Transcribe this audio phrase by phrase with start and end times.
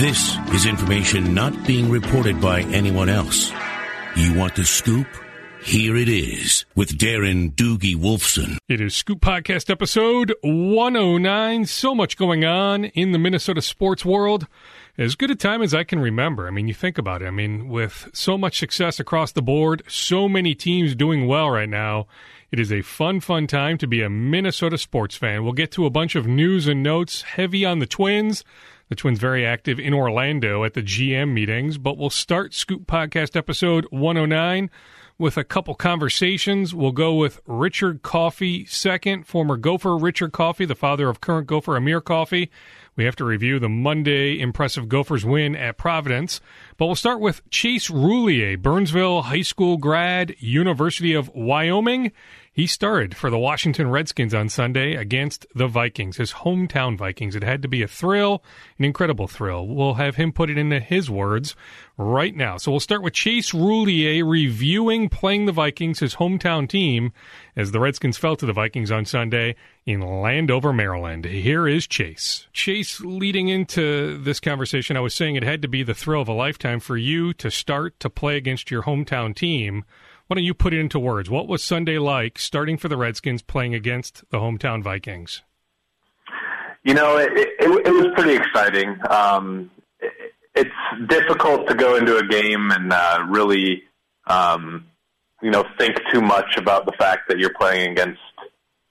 [0.00, 3.52] This is information not being reported by anyone else.
[4.16, 5.06] You want the scoop?
[5.62, 8.56] Here it is with Darren Doogie Wolfson.
[8.66, 11.66] It is Scoop Podcast episode 109.
[11.66, 14.46] So much going on in the Minnesota sports world.
[14.96, 16.46] As good a time as I can remember.
[16.46, 17.26] I mean, you think about it.
[17.26, 21.68] I mean, with so much success across the board, so many teams doing well right
[21.68, 22.06] now,
[22.50, 25.44] it is a fun, fun time to be a Minnesota sports fan.
[25.44, 28.44] We'll get to a bunch of news and notes heavy on the Twins.
[28.90, 33.36] The Twins very active in Orlando at the GM meetings, but we'll start Scoop Podcast
[33.36, 34.68] episode 109
[35.16, 36.74] with a couple conversations.
[36.74, 41.76] We'll go with Richard Coffey second, former Gopher Richard Coffey, the father of current Gopher
[41.76, 42.50] Amir Coffey.
[42.96, 46.40] We have to review the Monday impressive Gophers win at Providence.
[46.76, 52.10] But we'll start with Chase Roullier, Burnsville High School grad, University of Wyoming.
[52.60, 57.34] He started for the Washington Redskins on Sunday against the Vikings, his hometown Vikings.
[57.34, 58.44] It had to be a thrill,
[58.78, 59.66] an incredible thrill.
[59.66, 61.56] We'll have him put it into his words
[61.96, 62.58] right now.
[62.58, 67.14] So we'll start with Chase Roullier reviewing playing the Vikings, his hometown team,
[67.56, 71.24] as the Redskins fell to the Vikings on Sunday in Landover, Maryland.
[71.24, 72.46] Here is Chase.
[72.52, 76.28] Chase, leading into this conversation, I was saying it had to be the thrill of
[76.28, 79.86] a lifetime for you to start to play against your hometown team.
[80.30, 81.28] Why don't you put it into words?
[81.28, 85.42] What was Sunday like starting for the Redskins playing against the hometown Vikings?
[86.84, 88.96] You know, it, it, it was pretty exciting.
[89.10, 90.12] Um, it,
[90.54, 93.82] it's difficult to go into a game and uh, really,
[94.28, 94.86] um,
[95.42, 98.20] you know, think too much about the fact that you're playing against,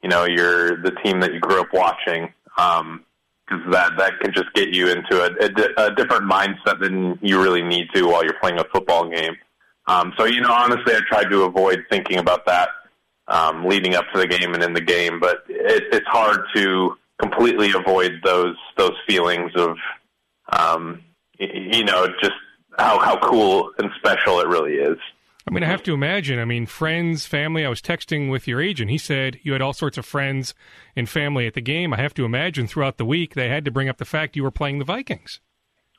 [0.03, 2.33] you know, your the team that you grew up watching.
[2.57, 3.05] Um,
[3.47, 7.41] because that that can just get you into a, a, a different mindset than you
[7.41, 9.37] really need to while you're playing a football game.
[9.89, 12.69] Um, so, you know, honestly, I tried to avoid thinking about that
[13.27, 16.95] um, leading up to the game and in the game, but it, it's hard to
[17.19, 19.77] completely avoid those those feelings of,
[20.51, 21.01] um,
[21.39, 22.35] you know, just
[22.77, 24.97] how how cool and special it really is.
[25.47, 26.37] I mean, I have to imagine.
[26.37, 27.65] I mean, friends, family.
[27.65, 28.91] I was texting with your agent.
[28.91, 30.53] He said you had all sorts of friends
[30.95, 31.95] and family at the game.
[31.95, 34.43] I have to imagine throughout the week they had to bring up the fact you
[34.43, 35.39] were playing the Vikings.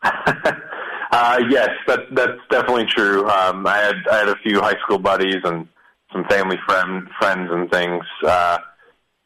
[1.11, 3.29] Uh, yes, that, that's definitely true.
[3.29, 5.67] Um, I had I had a few high school buddies and
[6.13, 8.05] some family friend friends and things.
[8.25, 8.59] Uh,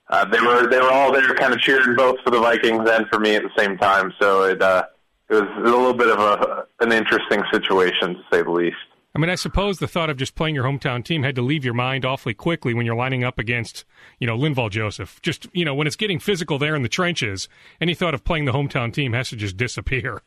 [0.08, 3.06] uh, they were they were all there, kind of cheering both for the Vikings and
[3.08, 4.12] for me at the same time.
[4.20, 4.84] So it uh,
[5.28, 8.76] it was a little bit of a an interesting situation to say the least.
[9.16, 11.64] I mean, I suppose the thought of just playing your hometown team had to leave
[11.64, 13.84] your mind awfully quickly when you're lining up against,
[14.18, 15.22] you know, Linval Joseph.
[15.22, 17.48] Just, you know, when it's getting physical there in the trenches,
[17.80, 20.20] any thought of playing the hometown team has to just disappear.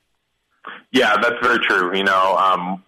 [0.92, 1.96] Yeah, that's very true.
[1.96, 2.84] You know, um,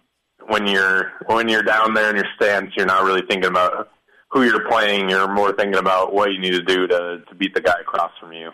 [0.48, 3.90] when you're when you're down there in your stance, you're not really thinking about
[4.30, 5.08] who you're playing.
[5.08, 8.12] You're more thinking about what you need to do to to beat the guy across
[8.18, 8.50] from you.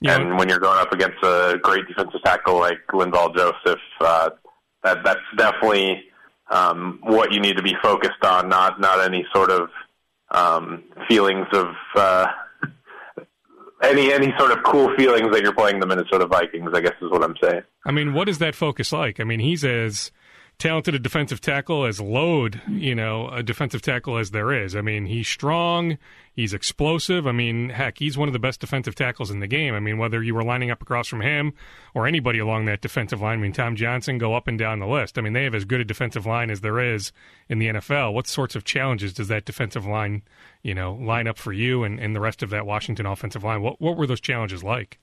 [0.00, 0.16] Yeah.
[0.16, 4.30] And when you're going up against a great defensive tackle like Linval Joseph, uh,
[4.82, 6.04] that that's definitely
[6.50, 8.48] um, what you need to be focused on.
[8.48, 9.68] Not not any sort of
[10.30, 12.26] um, feelings of uh,
[13.82, 16.70] any any sort of cool feelings that you're playing the Minnesota Vikings.
[16.74, 17.62] I guess is what I'm saying.
[17.84, 19.20] I mean, what is that focus like?
[19.20, 20.10] I mean, he's as
[20.58, 24.74] talented a defensive tackle as load, you know, a defensive tackle as there is.
[24.74, 25.98] I mean, he's strong,
[26.32, 27.26] he's explosive.
[27.26, 29.74] I mean, heck, he's one of the best defensive tackles in the game.
[29.74, 31.52] I mean, whether you were lining up across from him
[31.94, 34.86] or anybody along that defensive line, I mean, Tom Johnson, go up and down the
[34.86, 35.18] list.
[35.18, 37.12] I mean, they have as good a defensive line as there is
[37.48, 38.14] in the NFL.
[38.14, 40.22] What sorts of challenges does that defensive line,
[40.62, 43.60] you know, line up for you and, and the rest of that Washington offensive line?
[43.60, 44.98] What what were those challenges like?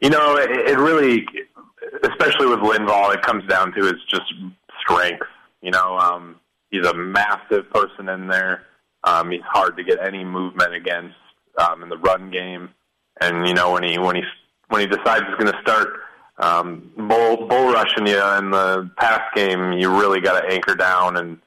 [0.00, 1.26] You know, it, it really
[2.02, 4.32] especially with Linval, it comes down to his just
[4.84, 5.26] strength.
[5.62, 6.40] You know, um,
[6.70, 8.62] he's a massive person in there.
[9.02, 11.16] Um, he's hard to get any movement against
[11.58, 12.70] um, in the run game,
[13.20, 14.22] and you know when he when he
[14.68, 16.00] when he decides he's going to start
[16.38, 21.16] um, bull bull rushing you in the pass game, you really got to anchor down
[21.16, 21.38] and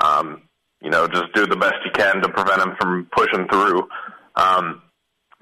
[0.00, 0.42] um,
[0.80, 3.88] you know just do the best you can to prevent him from pushing through.
[4.36, 4.82] Um,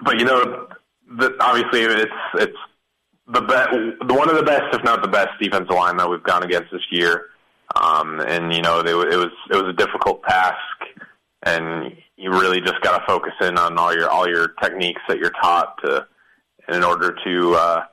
[0.01, 0.67] but you know,
[1.17, 2.57] the, obviously it's it's
[3.27, 6.43] the be- one of the best, if not the best, defensive line that we've gone
[6.43, 7.27] against this year.
[7.75, 10.57] Um, and you know, they, it was it was a difficult task,
[11.43, 15.19] and you really just got to focus in on all your all your techniques that
[15.19, 16.07] you're taught to,
[16.67, 17.83] in order to uh,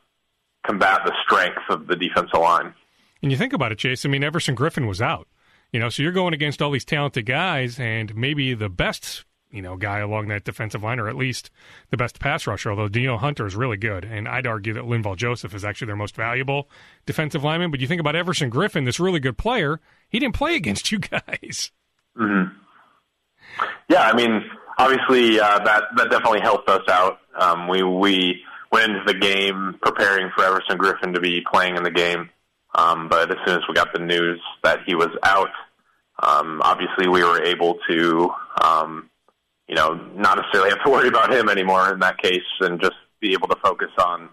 [0.66, 2.74] combat the strength of the defensive line.
[3.22, 4.04] And you think about it, Chase.
[4.04, 5.28] I mean, Everson Griffen was out.
[5.72, 9.62] You know, so you're going against all these talented guys, and maybe the best you
[9.62, 11.50] know, guy along that defensive line, or at least
[11.90, 12.70] the best pass rusher.
[12.70, 15.96] Although Danielle Hunter is really good, and I'd argue that Linval Joseph is actually their
[15.96, 16.68] most valuable
[17.06, 17.70] defensive lineman.
[17.70, 20.98] But you think about Everson Griffen, this really good player, he didn't play against you
[20.98, 21.70] guys.
[22.16, 22.56] Mm-hmm.
[23.88, 24.44] Yeah, I mean,
[24.78, 27.18] obviously uh, that that definitely helped us out.
[27.38, 28.42] Um, we we
[28.72, 32.30] went into the game preparing for Everson Griffen to be playing in the game.
[32.74, 35.48] Um, but as soon as we got the news that he was out,
[36.22, 38.30] um, obviously we were able to,
[38.62, 39.08] um,
[39.68, 42.96] you know, not necessarily have to worry about him anymore in that case, and just
[43.20, 44.28] be able to focus on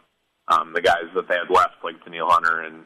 [0.50, 2.84] um, the guys that they had left, like Danielle Hunter and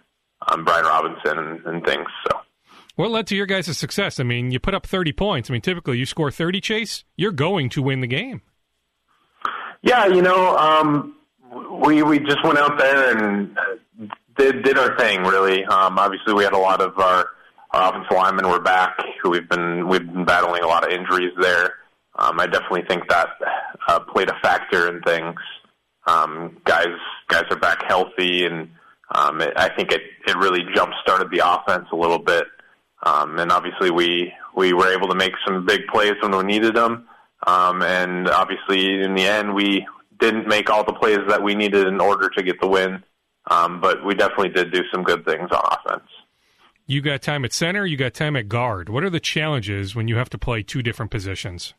[0.48, 2.08] um, Brian Robison and, and things.
[2.28, 2.40] So.
[2.96, 4.20] What led to your guys' success?
[4.20, 5.50] I mean, you put up 30 points.
[5.50, 8.42] I mean, typically you score 30, Chase, you're going to win the game.
[9.84, 11.16] Yeah, you know, um,
[11.86, 14.06] we we just went out there and uh,
[14.38, 15.24] did did our thing.
[15.24, 17.30] Really, um, obviously, we had a lot of our
[17.72, 21.32] our offensive linemen were back, who we've been we've been battling a lot of injuries
[21.40, 21.76] there.
[22.18, 23.30] Um, I definitely think that
[23.88, 25.40] uh, played a factor in things.
[26.08, 26.88] Um, guys
[27.28, 28.70] guys are back healthy, and
[29.14, 32.46] um, it, I think it it really jump started the offense a little bit.
[33.04, 36.76] Um, and obviously, we we were able to make some big plays when we needed
[36.76, 37.08] them.
[37.46, 39.86] Um, and obviously, in the end, we
[40.20, 43.04] didn't make all the plays that we needed in order to get the win.
[43.50, 46.10] Um, but we definitely did do some good things on offense.
[46.86, 48.90] You got time at center, you got time at guard.
[48.90, 51.74] What are the challenges when you have to play two different positions?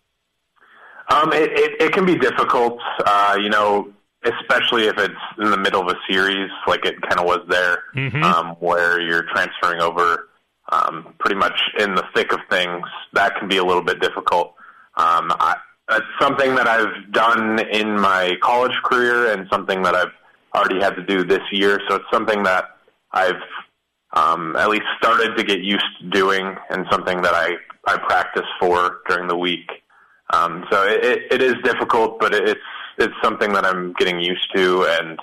[1.11, 3.93] Um, it, it, it can be difficult, uh, you know,
[4.25, 7.85] especially if it's in the middle of a series, like it kind of was there,
[7.95, 8.23] mm-hmm.
[8.23, 10.29] um, where you're transferring over
[10.71, 12.85] um, pretty much in the thick of things.
[13.15, 14.55] That can be a little bit difficult.
[14.97, 15.57] Um, I,
[15.91, 20.13] it's something that I've done in my college career and something that I've
[20.55, 21.81] already had to do this year.
[21.89, 22.77] So it's something that
[23.13, 23.41] I've
[24.13, 27.57] um, at least started to get used to doing and something that I,
[27.87, 29.71] I practice for during the week.
[30.33, 32.61] Um, so it, it is difficult, but it's
[32.99, 35.19] it's something that I'm getting used to and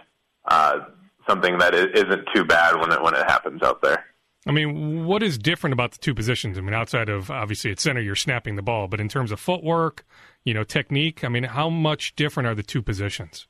[0.46, 0.80] uh,
[1.28, 4.06] something that isn't too bad when it when it happens out there.
[4.48, 6.58] I mean, what is different about the two positions?
[6.58, 9.40] I mean, outside of obviously at center, you're snapping the ball, but in terms of
[9.40, 10.06] footwork,
[10.44, 13.48] you know, technique, I mean, how much different are the two positions?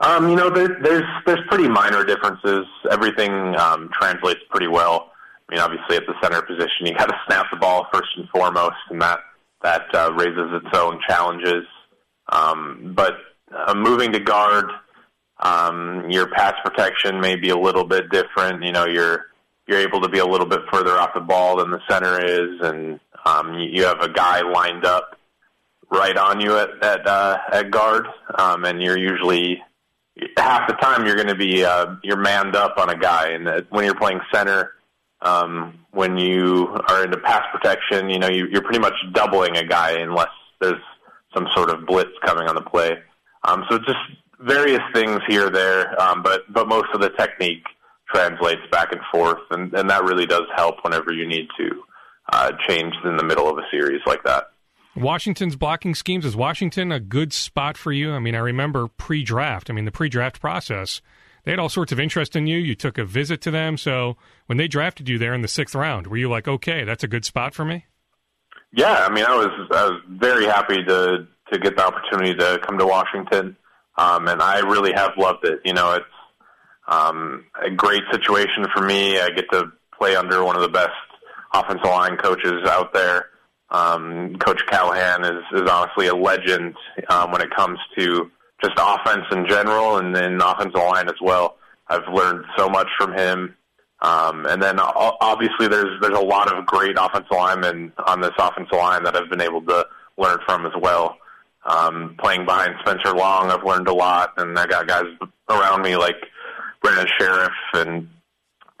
[0.00, 2.66] Um, you know, there, there's there's pretty minor differences.
[2.90, 5.12] Everything um, translates pretty well.
[5.48, 8.28] I mean, obviously, at the center position, you got to snap the ball first and
[8.30, 9.20] foremost, and that
[9.66, 11.64] that uh, raises its own challenges.
[12.28, 13.14] Um, but
[13.52, 14.70] uh, moving to guard,
[15.40, 18.62] um, your pass protection may be a little bit different.
[18.62, 19.26] You know, you're
[19.66, 22.60] you're able to be a little bit further off the ball than the center is,
[22.60, 25.18] and um, you, you have a guy lined up
[25.90, 28.06] right on you at at, uh, at guard,
[28.38, 29.60] um, and you're usually
[30.36, 33.48] half the time you're going to be uh, you're manned up on a guy, and
[33.48, 34.74] uh, when you're playing center,
[35.22, 39.64] um, when you are into pass protection, you know you, you're pretty much doubling a
[39.64, 40.28] guy unless
[40.60, 40.80] there's
[41.34, 42.98] some sort of blitz coming on the play.
[43.44, 43.98] Um, so just
[44.40, 47.64] various things here there, um, but but most of the technique
[48.12, 51.82] translates back and forth, and, and that really does help whenever you need to
[52.32, 54.44] uh, change in the middle of a series like that.
[54.96, 58.12] Washington's blocking schemes is Washington a good spot for you?
[58.12, 59.68] I mean, I remember pre-draft.
[59.68, 61.02] I mean, the pre-draft process.
[61.46, 62.58] They had all sorts of interest in you.
[62.58, 63.76] You took a visit to them.
[63.78, 64.16] So
[64.46, 67.08] when they drafted you there in the sixth round, were you like, okay, that's a
[67.08, 67.86] good spot for me?
[68.72, 72.58] Yeah, I mean, I was I was very happy to to get the opportunity to
[72.66, 73.56] come to Washington,
[73.96, 75.60] um, and I really have loved it.
[75.64, 76.04] You know, it's
[76.88, 79.20] um, a great situation for me.
[79.20, 80.90] I get to play under one of the best
[81.54, 83.26] offensive line coaches out there.
[83.70, 86.74] Um, Coach Callahan is, is honestly a legend
[87.08, 88.30] um, when it comes to
[88.62, 91.56] just offense in general and then offensive line as well.
[91.88, 93.54] I've learned so much from him.
[94.00, 98.76] Um, and then obviously there's there's a lot of great offensive linemen on this offensive
[98.76, 99.86] line that I've been able to
[100.18, 101.16] learn from as well.
[101.64, 105.06] Um, playing behind Spencer Long, I've learned a lot, and I got guys
[105.48, 106.16] around me like
[106.82, 108.08] Brandon Scherff and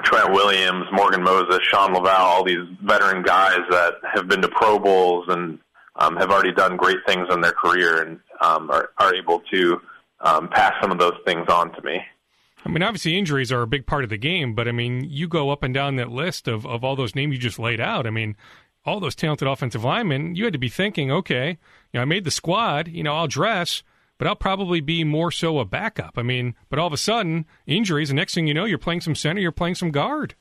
[0.04, 4.78] Trent Williams, Morgan Moses, Shawn Lauvao, all these veteran guys that have been to Pro
[4.78, 5.58] Bowls and
[5.98, 9.80] um, have already done great things in their career and um, are, are able to
[10.20, 12.00] um, pass some of those things on to me.
[12.64, 15.28] I mean, obviously, injuries are a big part of the game, but I mean, you
[15.28, 18.06] go up and down that list of, of all those names you just laid out.
[18.06, 18.36] I mean,
[18.84, 21.50] all those talented offensive linemen, you had to be thinking, okay,
[21.92, 23.82] you know, I made the squad, you know, I'll dress
[24.18, 26.14] but I'll probably be more so a backup.
[26.16, 29.02] I mean, but all of a sudden, injuries, and next thing you know, you're playing
[29.02, 30.34] some center, you're playing some guard.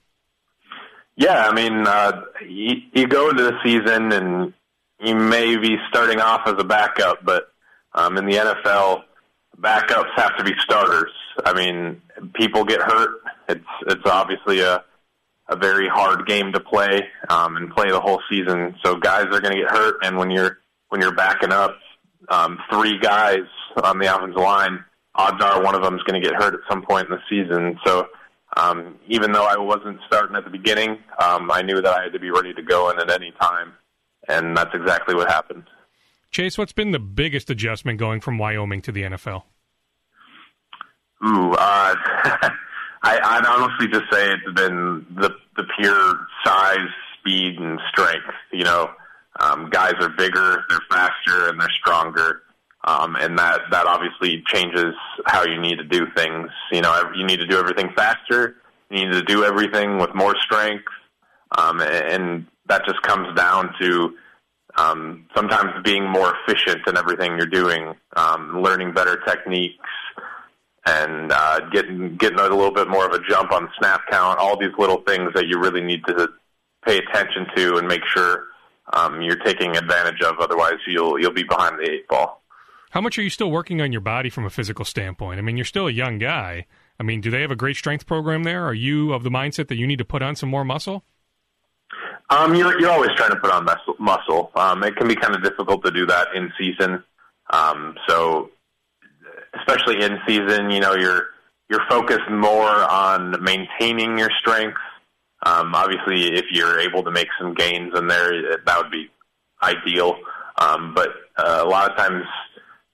[1.18, 4.54] Yeah, I mean, uh, you, you go into the season and
[5.06, 7.52] you may be starting off as a backup, but
[7.94, 9.04] um, in the NFL,
[9.60, 11.12] backups have to be starters.
[11.46, 12.02] I mean,
[12.34, 13.22] people get hurt.
[13.48, 14.84] It's it's obviously a
[15.48, 18.76] a very hard game to play um, and play the whole season.
[18.84, 20.60] So guys are going to get hurt, and when you're
[20.90, 21.78] when you're backing up
[22.30, 23.46] um, three guys
[23.84, 24.84] on the offensive line,
[25.14, 27.22] odds are one of them is going to get hurt at some point in the
[27.30, 27.80] season.
[27.86, 28.08] So
[28.58, 32.14] um, even though I wasn't starting at the beginning, um, I knew that I had
[32.14, 33.74] to be ready to go in at any time,
[34.28, 35.64] and that's exactly what happened.
[36.32, 39.44] Chase, what's been the biggest adjustment going from Wyoming to the NFL?
[41.26, 41.96] Ooh, uh,
[43.04, 46.90] I, I'd honestly just say it's been the the pure size,
[47.20, 48.34] speed, and strength.
[48.52, 48.92] You know,
[49.40, 52.42] um, guys are bigger, they're faster, and they're stronger.
[52.86, 54.94] Um, and that, that obviously changes
[55.26, 56.50] how you need to do things.
[56.72, 58.58] You know, you need to do everything faster.
[58.92, 60.86] You need to do everything with more strength.
[61.58, 64.16] Um, and that just comes down to
[64.78, 69.78] um, sometimes being more efficient in everything you're doing, um, learning better techniques,
[70.86, 74.40] and uh, getting getting a little bit more of a jump on snap count.
[74.40, 76.30] All these little things that you really need to
[76.86, 78.46] pay attention to and make sure
[78.94, 80.40] um, you're taking advantage of.
[80.40, 82.44] Otherwise, you'll you'll be behind the eight ball.
[82.92, 85.40] How much are you still working on your body from a physical standpoint?
[85.40, 86.66] I mean, you're still a young guy.
[86.98, 88.66] I mean, do they have a great strength program there?
[88.66, 91.04] Are you of the mindset that you need to put on some more muscle?
[92.30, 93.96] Um, you're, you're always trying to put on muscle.
[94.00, 94.52] muscle.
[94.56, 97.04] Um, it can be kind of difficult to do that in season.
[97.52, 98.50] Um, so,
[99.60, 101.28] especially in season, you know, you're
[101.70, 104.78] you're focused more on maintaining your strength.
[105.46, 109.10] Um, obviously, if you're able to make some gains in there, that would be
[109.62, 110.18] ideal.
[110.58, 112.26] Um, but uh, a lot of times,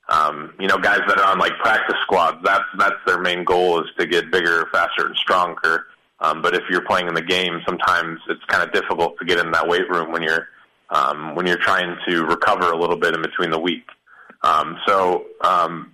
[0.10, 3.82] um, you know, guys that are on like practice squads, that's that's their main goal
[3.82, 5.86] is to get bigger, faster, and stronger.
[6.22, 9.40] Um, but if you're playing in the game, sometimes it's kind of difficult to get
[9.40, 10.48] in that weight room when you're
[10.92, 13.86] um, when you're trying to recover a little bit in between the week.
[14.44, 15.94] Um, so um,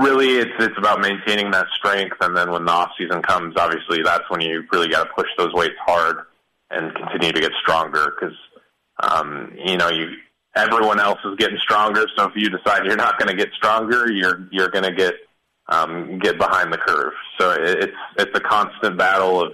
[0.00, 4.02] really, it's it's about maintaining that strength, and then when the off season comes, obviously
[4.02, 6.18] that's when you really got to push those weights hard
[6.70, 8.36] and continue to get stronger because
[9.00, 10.12] um, you know you
[10.54, 12.06] everyone else is getting stronger.
[12.16, 15.14] So if you decide you're not going to get stronger, you're you're going to get
[15.68, 17.12] um, get behind the curve.
[17.38, 19.52] So it's it's a constant battle of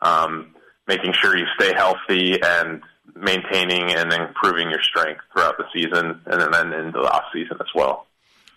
[0.00, 0.54] um,
[0.86, 2.82] making sure you stay healthy and
[3.14, 7.66] maintaining and improving your strength throughout the season and then into the off season as
[7.74, 8.06] well.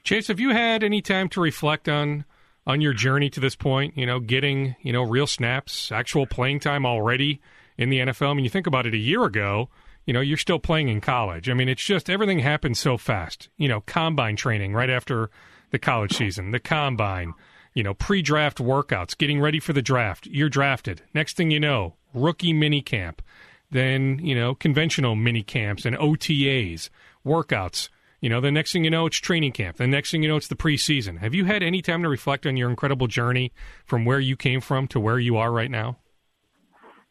[0.03, 2.25] Chase, have you had any time to reflect on
[2.67, 3.97] on your journey to this point?
[3.97, 7.41] You know, getting you know real snaps, actual playing time already
[7.77, 8.31] in the NFL.
[8.31, 9.69] I mean, you think about it a year ago
[10.05, 11.49] you know, you're still playing in college.
[11.49, 13.49] I mean, it's just everything happens so fast.
[13.57, 15.29] You know, combine training right after
[15.69, 17.33] the college season, the combine,
[17.73, 20.27] you know, pre draft workouts, getting ready for the draft.
[20.27, 21.01] You're drafted.
[21.13, 23.21] Next thing you know, rookie mini camp,
[23.69, 26.89] then, you know, conventional mini camps and OTAs,
[27.25, 27.89] workouts.
[28.19, 29.77] You know, the next thing you know, it's training camp.
[29.77, 31.19] The next thing you know, it's the preseason.
[31.19, 33.51] Have you had any time to reflect on your incredible journey
[33.83, 35.97] from where you came from to where you are right now?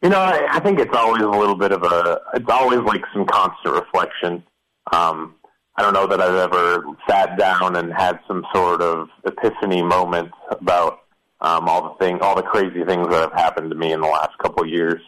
[0.01, 2.21] You know, I, I think it's always a little bit of a.
[2.33, 4.43] It's always like some constant reflection.
[4.91, 5.35] Um,
[5.81, 10.29] I don't know that I've ever sat down and had some sort of epiphany moment
[10.51, 10.99] about
[11.39, 14.07] um, all the thing, all the crazy things that have happened to me in the
[14.07, 15.01] last couple of years.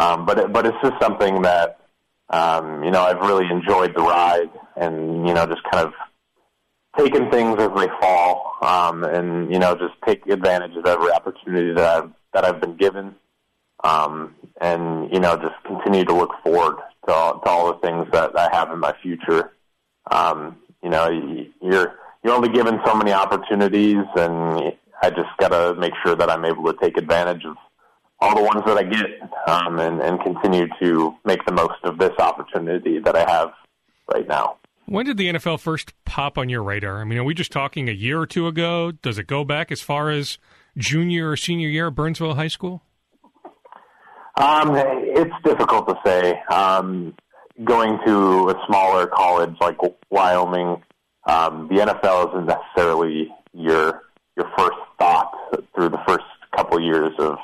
[0.00, 1.80] Um, but it, but it's just something that
[2.30, 5.92] um, you know I've really enjoyed the ride, and you know just kind of
[6.96, 11.74] taking things as they fall, um, and you know just take advantage of every opportunity
[11.74, 13.14] that I've that I've been given
[13.84, 18.06] um, and you know just continue to look forward to all, to all the things
[18.12, 19.52] that I have in my future.
[20.10, 21.08] Um, you know,
[21.60, 24.72] you're you're only given so many opportunities, and
[25.02, 27.56] I just got to make sure that I'm able to take advantage of
[28.20, 31.98] all the ones that I get, um, and, and continue to make the most of
[31.98, 33.52] this opportunity that I have
[34.12, 34.56] right now.
[34.86, 37.00] When did the NFL first pop on your radar?
[37.00, 38.90] I mean, are we just talking a year or two ago?
[38.90, 40.38] Does it go back as far as
[40.76, 42.82] junior or senior year at Burnsville High School?
[44.36, 46.40] Um, it's difficult to say.
[46.50, 47.14] Um,
[47.64, 49.76] going to a smaller college like
[50.10, 50.82] Wyoming,
[51.26, 54.02] um, the NFL isn't necessarily your
[54.36, 55.32] your first thought
[55.74, 56.24] through the first
[56.54, 57.38] couple years of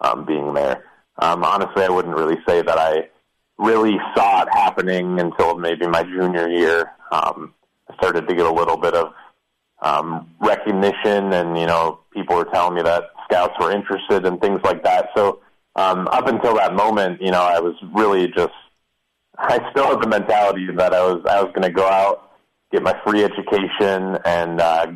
[0.00, 0.84] um, being there.
[1.18, 3.08] Um, honestly, I wouldn't really say that I
[3.58, 6.92] really saw it happening until maybe my junior year.
[7.12, 7.54] Um,
[7.88, 9.12] I started to get a little bit of
[9.80, 14.60] um, recognition, and you know, people were telling me that scouts were interested and things
[14.64, 15.10] like that.
[15.16, 15.40] So
[15.76, 18.52] um, up until that moment, you know, I was really just,
[19.38, 22.30] I still had the mentality that I was, I was going to go out,
[22.70, 24.92] get my free education, and uh,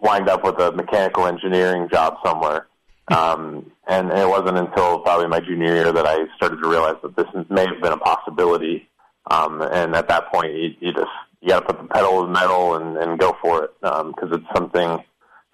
[0.00, 2.66] wind up with a mechanical engineering job somewhere.
[3.10, 7.16] Um, and it wasn't until probably my junior year that I started to realize that
[7.16, 8.86] this may have been a possibility.
[9.30, 11.08] Um, and at that point, you, you just
[11.40, 14.02] you got to put the pedal to the metal and, and go for it because
[14.02, 15.02] um, it's something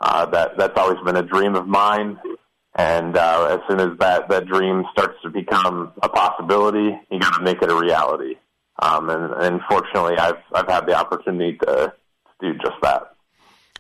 [0.01, 2.19] uh, that that's always been a dream of mine.
[2.77, 7.39] And uh, as soon as that, that dream starts to become a possibility, you got
[7.39, 8.35] to make it a reality.
[8.81, 11.93] Um, and, and fortunately, I've I've had the opportunity to,
[12.41, 13.15] do just that.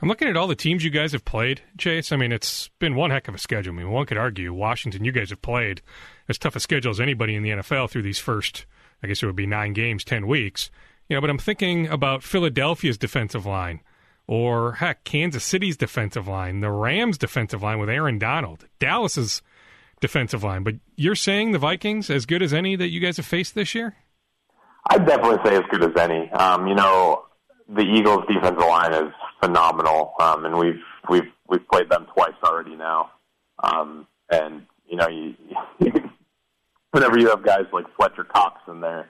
[0.01, 2.13] I'm looking at all the teams you guys have played, Chase.
[2.13, 3.73] I mean, it's been one heck of a schedule.
[3.73, 5.83] I mean, one could argue Washington, you guys have played
[6.29, 8.67] as tough a schedule as anybody in the NFL through these first,
[9.03, 10.71] I guess it would be nine games, 10 weeks.
[11.09, 13.81] You know, but I'm thinking about Philadelphia's defensive line.
[14.27, 19.43] Or heck, Kansas City's defensive line, the Rams' defensive line with Aaron Donald, Dallas's
[20.01, 20.63] defensive line.
[20.63, 23.75] But you're saying the Vikings as good as any that you guys have faced this
[23.75, 23.97] year?
[24.89, 26.31] I'd definitely say as good as any.
[26.33, 27.25] Um, you know,
[27.69, 32.77] the Eagles' defensive line is phenomenal, um, and we've we've we've played them twice already
[32.77, 33.11] now.
[33.63, 35.35] Um, and you know, you,
[36.91, 39.09] whenever you have guys like Fletcher Cox in there,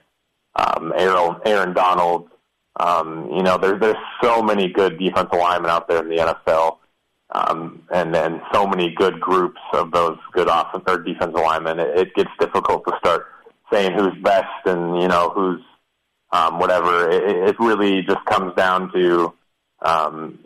[0.55, 2.29] um, Aaron, Aaron Donald,
[2.77, 6.77] um, you know, there's there's so many good defensive linemen out there in the NFL,
[7.31, 11.79] um, and and so many good groups of those good offensive or defensive linemen.
[11.79, 13.27] It, it gets difficult to start
[13.71, 15.61] saying who's best and you know who's
[16.31, 17.09] um, whatever.
[17.09, 19.33] It, it really just comes down to
[19.81, 20.39] um,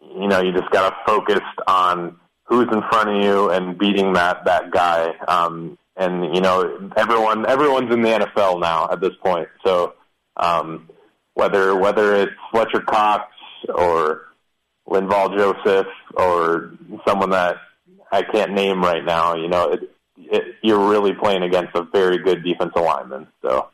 [0.00, 4.14] you know you just got to focus on who's in front of you and beating
[4.14, 5.14] that that guy.
[5.28, 9.48] Um, and you know everyone everyone's in the NFL now at this point.
[9.64, 9.94] So
[10.36, 10.88] um,
[11.38, 13.32] whether whether it's Fletcher Cox
[13.72, 14.22] or
[14.88, 16.72] Linval Joseph or
[17.06, 17.58] someone that
[18.10, 19.80] I can't name right now, you know, it,
[20.16, 23.28] it, you're really playing against a very good defensive lineman.
[23.42, 23.68] So.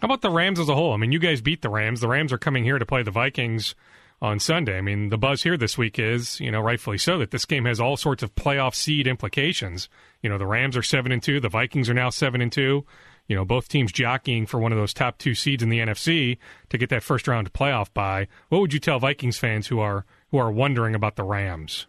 [0.00, 0.92] How about the Rams as a whole?
[0.92, 2.02] I mean, you guys beat the Rams.
[2.02, 3.74] The Rams are coming here to play the Vikings
[4.20, 4.76] on Sunday.
[4.76, 7.64] I mean, the buzz here this week is, you know, rightfully so, that this game
[7.64, 9.88] has all sorts of playoff seed implications.
[10.22, 12.84] You know, the Rams are seven and two, the Vikings are now seven and two.
[13.28, 16.38] You know, both teams jockeying for one of those top two seeds in the NFC
[16.70, 18.26] to get that first round playoff bye.
[18.48, 21.86] What would you tell Vikings fans who are who are wondering about the Rams?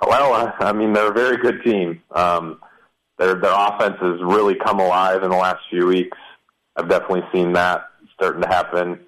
[0.00, 2.02] Well, I mean, they're a very good team.
[2.12, 2.60] Um,
[3.18, 6.18] their their offense has really come alive in the last few weeks.
[6.76, 9.00] I've definitely seen that starting to happen.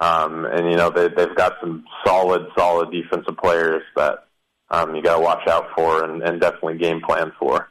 [0.00, 4.26] Um, and you know they, they've got some solid, solid defensive players that
[4.70, 7.70] um, you got to watch out for and, and definitely game plan for.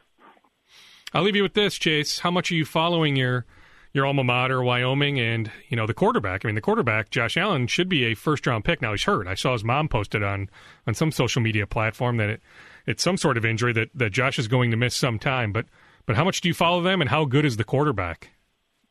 [1.12, 2.20] I'll leave you with this, Chase.
[2.20, 3.44] How much are you following your
[3.92, 6.44] your alma mater, Wyoming, and you know the quarterback?
[6.44, 8.80] I mean, the quarterback, Josh Allen, should be a first round pick.
[8.80, 9.26] Now he's hurt.
[9.26, 10.48] I saw his mom posted on
[10.86, 12.40] on some social media platform that it,
[12.86, 15.52] it's some sort of injury that that Josh is going to miss some time.
[15.52, 15.66] But
[16.06, 18.30] but how much do you follow them, and how good is the quarterback?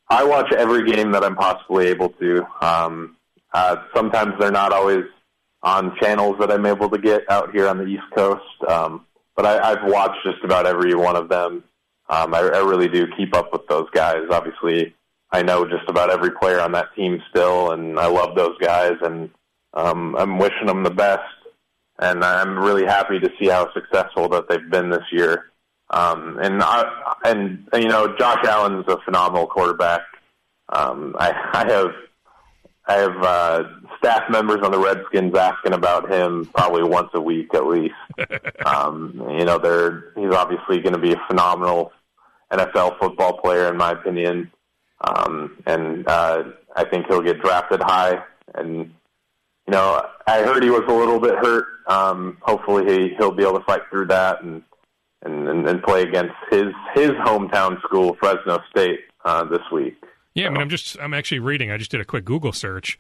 [0.10, 2.46] I watch every game that I'm possibly able to.
[2.62, 3.16] Um,
[3.54, 5.06] uh, sometimes they're not always
[5.62, 9.46] on channels that I'm able to get out here on the East Coast, um, but
[9.46, 11.64] I, I've watched just about every one of them.
[12.10, 14.24] Um, I, I really do keep up with those guys.
[14.32, 14.96] Obviously,
[15.32, 18.94] I know just about every player on that team still, and I love those guys,
[19.02, 19.30] and
[19.74, 21.24] um, I'm wishing them the best.
[22.00, 25.52] And I'm really happy to see how successful that they've been this year.
[25.90, 26.90] Um, and I,
[27.26, 30.02] and you know, Josh Allen's a phenomenal quarterback.
[30.70, 31.92] Um, I, I have
[32.88, 33.64] I have uh,
[33.98, 37.94] staff members on the Redskins asking about him probably once a week at least.
[38.66, 41.92] um, you know, they're he's obviously going to be a phenomenal
[42.52, 44.52] NFL football player in my opinion,
[45.02, 46.44] um, and uh,
[46.76, 48.24] I think he'll get drafted high.
[48.56, 48.92] And
[49.68, 51.66] you know, I heard he was a little bit hurt.
[51.88, 54.64] Um, hopefully, he he'll be able to fight through that and
[55.24, 59.96] and and, and play against his his hometown school, Fresno State, uh, this week.
[60.34, 61.72] Yeah, I mean, I'm just I'm actually reading.
[61.72, 62.98] I just did a quick Google search.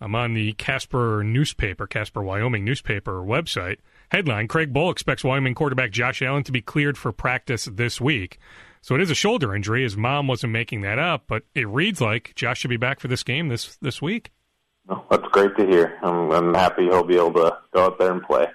[0.00, 3.78] I'm on the Casper newspaper, Casper, Wyoming newspaper website.
[4.10, 8.38] Headline: Craig Bohl expects Wyoming quarterback Josh Allen to be cleared for practice this week.
[8.86, 9.82] So it is a shoulder injury.
[9.82, 13.08] His mom wasn't making that up, but it reads like Josh should be back for
[13.08, 14.30] this game this this week.
[14.86, 15.98] Well, that's great to hear.
[16.04, 18.46] I'm, I'm happy he'll be able to go out there and play.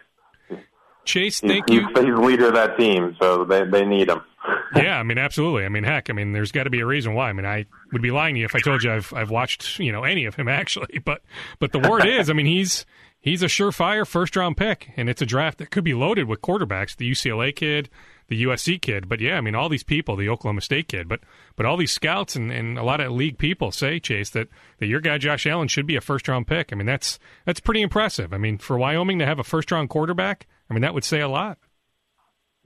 [1.03, 1.87] Chase, thank he's, you.
[1.87, 4.21] He's, he's leader of that team, so they they need him.
[4.77, 5.65] yeah, I mean, absolutely.
[5.65, 7.27] I mean, heck, I mean, there's got to be a reason why.
[7.27, 9.79] I mean, I would be lying to you if I told you I've I've watched
[9.79, 11.23] you know any of him actually, but
[11.59, 12.85] but the word is, I mean, he's
[13.19, 16.41] he's a surefire first round pick, and it's a draft that could be loaded with
[16.41, 16.95] quarterbacks.
[16.95, 17.89] The UCLA kid,
[18.31, 21.19] the USC kid, but yeah, I mean, all these people, the Oklahoma State kid, but
[21.57, 24.47] but all these scouts and, and a lot of league people say, Chase, that
[24.79, 26.71] that your guy Josh Allen should be a first round pick.
[26.71, 28.33] I mean, that's that's pretty impressive.
[28.33, 31.19] I mean, for Wyoming to have a first round quarterback, I mean, that would say
[31.19, 31.57] a lot.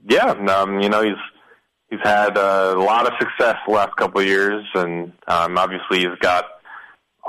[0.08, 1.18] Yeah, um, you know, he's
[1.90, 6.18] he's had a lot of success the last couple of years, and um, obviously he's
[6.20, 6.44] got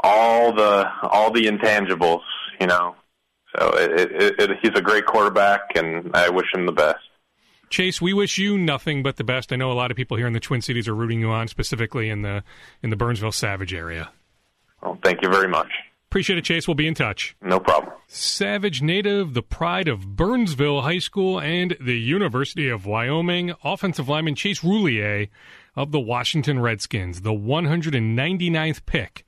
[0.03, 2.21] all the all the intangibles,
[2.61, 2.95] you know.
[3.57, 6.99] So it, it, it, he's a great quarterback, and I wish him the best.
[7.69, 9.51] Chase, we wish you nothing but the best.
[9.51, 11.47] I know a lot of people here in the Twin Cities are rooting you on,
[11.47, 12.43] specifically in the
[12.81, 14.09] in the Burnsville Savage area.
[14.81, 15.67] Well, thank you very much.
[16.09, 16.67] Appreciate it, Chase.
[16.67, 17.35] We'll be in touch.
[17.41, 17.93] No problem.
[18.07, 24.35] Savage native, the pride of Burnsville High School and the University of Wyoming, offensive lineman
[24.35, 25.27] Chase Roullier
[25.75, 29.25] of the Washington Redskins, the 199th pick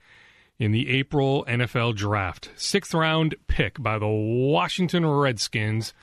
[0.57, 2.51] in the April NFL draft.
[2.55, 5.93] Sixth round pick by the Washington Redskins,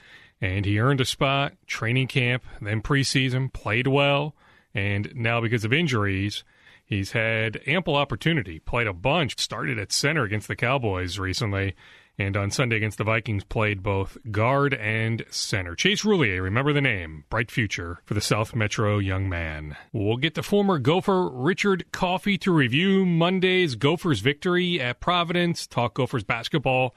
[0.41, 4.35] and he earned a spot, training camp, then preseason, played well,
[4.75, 6.45] and now because of injuries,
[6.87, 11.75] He's had ample opportunity, played a bunch, started at center against the Cowboys recently,
[12.17, 15.75] and on Sunday against the Vikings played both guard and center.
[15.75, 19.77] Chase Roullier, remember the name, bright future for the South Metro young man.
[19.93, 25.95] We'll get the former Gopher Richard Coffey to review Monday's Gophers victory at Providence, talk
[25.95, 26.95] Gophers basketball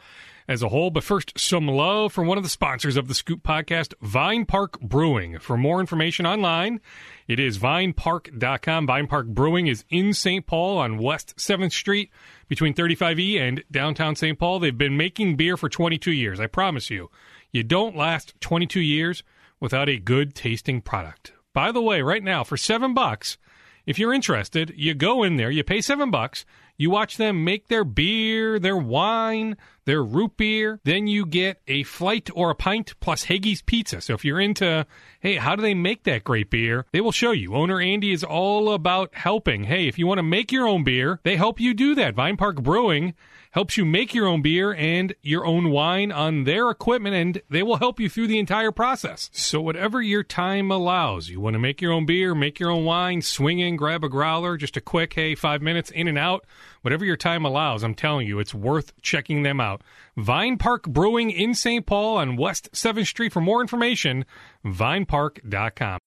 [0.49, 0.89] as a whole.
[0.89, 4.81] But first, some love from one of the sponsors of the Scoop podcast, Vine Park
[4.81, 5.37] Brewing.
[5.37, 6.81] For more information online,
[7.27, 8.87] it is vinepark.com.
[8.87, 10.45] Vine Park Brewing is in St.
[10.47, 12.09] Paul on West 7th Street
[12.47, 14.39] between 35E and downtown St.
[14.39, 14.59] Paul.
[14.59, 16.39] They've been making beer for 22 years.
[16.39, 17.11] I promise you,
[17.51, 19.21] you don't last 22 years
[19.59, 21.31] without a good tasting product.
[21.53, 23.37] By the way, right now, for seven bucks,
[23.85, 26.43] if you're interested, you go in there, you pay seven bucks,
[26.79, 30.79] you watch them make their beer, their wine, their root beer.
[30.85, 33.99] Then you get a flight or a pint plus Hagee's Pizza.
[33.99, 34.87] So if you're into,
[35.19, 36.85] hey, how do they make that great beer?
[36.93, 37.53] They will show you.
[37.53, 39.65] Owner Andy is all about helping.
[39.65, 42.15] Hey, if you want to make your own beer, they help you do that.
[42.15, 43.13] Vine Park Brewing
[43.51, 47.63] helps you make your own beer and your own wine on their equipment, and they
[47.63, 49.29] will help you through the entire process.
[49.33, 52.85] So, whatever your time allows, you want to make your own beer, make your own
[52.85, 56.45] wine, swing in, grab a growler, just a quick, hey, five minutes in and out,
[56.81, 59.81] whatever your time allows, I'm telling you, it's worth checking them out.
[60.15, 61.85] Vine Park Brewing in St.
[61.85, 63.33] Paul on West 7th Street.
[63.33, 64.25] For more information,
[64.65, 65.99] vinepark.com.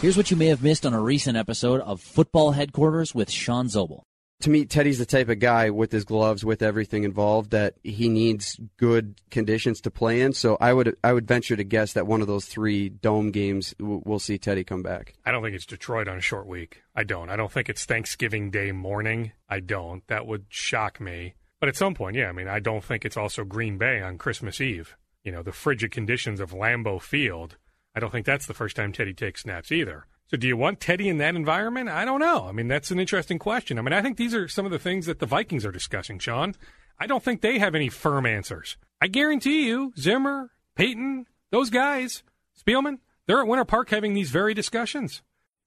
[0.00, 3.66] Here's what you may have missed on a recent episode of Football Headquarters with Sean
[3.66, 4.02] Zobel
[4.40, 8.08] to me, Teddy's the type of guy with his gloves, with everything involved, that he
[8.08, 10.32] needs good conditions to play in.
[10.32, 13.74] So I would I would venture to guess that one of those three dome games
[13.80, 15.14] we'll see Teddy come back.
[15.24, 16.82] I don't think it's Detroit on a short week.
[16.94, 17.30] I don't.
[17.30, 19.32] I don't think it's Thanksgiving Day morning.
[19.48, 20.06] I don't.
[20.06, 21.34] That would shock me.
[21.60, 22.28] But at some point, yeah.
[22.28, 24.96] I mean, I don't think it's also Green Bay on Christmas Eve.
[25.24, 27.56] You know, the frigid conditions of Lambeau Field.
[27.94, 30.06] I don't think that's the first time Teddy takes snaps either.
[30.28, 31.88] So do you want Teddy in that environment?
[31.88, 32.46] I don't know.
[32.46, 33.78] I mean, that's an interesting question.
[33.78, 36.18] I mean, I think these are some of the things that the Vikings are discussing,
[36.18, 36.54] Sean.
[36.98, 38.76] I don't think they have any firm answers.
[39.00, 42.22] I guarantee you, Zimmer, Payton, those guys,
[42.60, 45.22] Spielman, they're at Winter Park having these very discussions.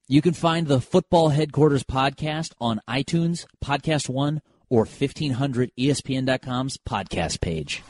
[0.06, 7.82] You can find the Football Headquarters podcast on iTunes, Podcast One, or 1500ESPN.com's podcast page.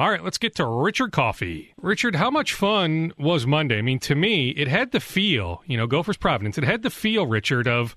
[0.00, 1.72] All right, let's get to Richard Coffey.
[1.80, 3.78] Richard, how much fun was Monday?
[3.78, 6.90] I mean, to me, it had the feel, you know, Gophers Providence, it had the
[6.90, 7.96] feel, Richard, of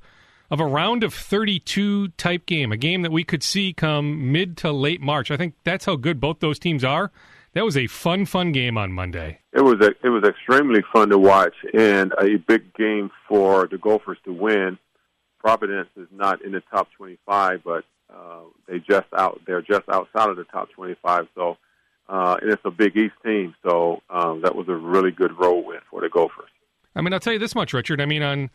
[0.52, 4.58] of a round of 32 type game, a game that we could see come mid
[4.58, 5.30] to late March.
[5.30, 7.12] I think that's how good both those teams are.
[7.54, 9.40] That was a fun, fun game on Monday.
[9.54, 13.78] It was a, it was extremely fun to watch and a big game for the
[13.78, 14.78] Gophers to win.
[15.40, 17.84] Providence is not in the top 25, but
[18.14, 21.28] uh, they just out they're just outside of the top 25.
[21.36, 21.58] So
[22.10, 23.56] uh, and it's a Big East team.
[23.64, 26.50] So um, that was a really good road win for the Gophers.
[26.96, 28.02] I mean, I'll tell you this much, Richard.
[28.02, 28.50] I mean, on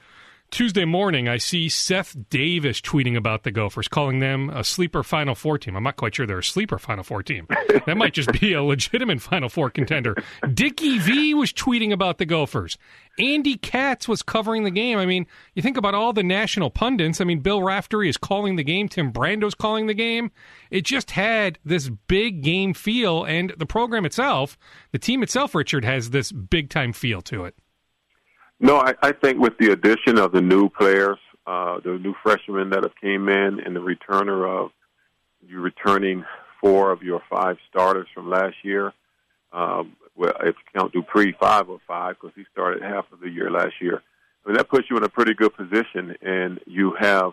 [0.51, 5.35] Tuesday morning, I see Seth Davis tweeting about the Gophers, calling them a sleeper Final
[5.35, 5.77] Four team.
[5.77, 7.49] I'm not quite sure they're a sleeper Final Four team.
[7.87, 10.15] That might just be a legitimate Final Four contender.
[10.55, 12.79] Dickie V was tweeting about the Gophers.
[13.19, 14.97] Andy Katz was covering the game.
[14.97, 17.21] I mean, you think about all the national pundits.
[17.21, 18.89] I mean, Bill Raftery is calling the game.
[18.89, 20.31] Tim Brando's calling the game.
[20.71, 24.57] It just had this big game feel, and the program itself,
[24.93, 27.57] the team itself, Richard, has this big time feel to it.
[28.61, 32.71] No, I, I think with the addition of the new players, uh, the new freshmen
[32.71, 34.71] that have came in, and the returner of
[35.47, 36.25] you returning
[36.61, 38.93] four of your five starters from last year.
[39.53, 43.29] Um, well, if you count Dupree, five or five because he started half of the
[43.29, 44.03] year last year.
[44.45, 47.33] I mean, that puts you in a pretty good position, and you have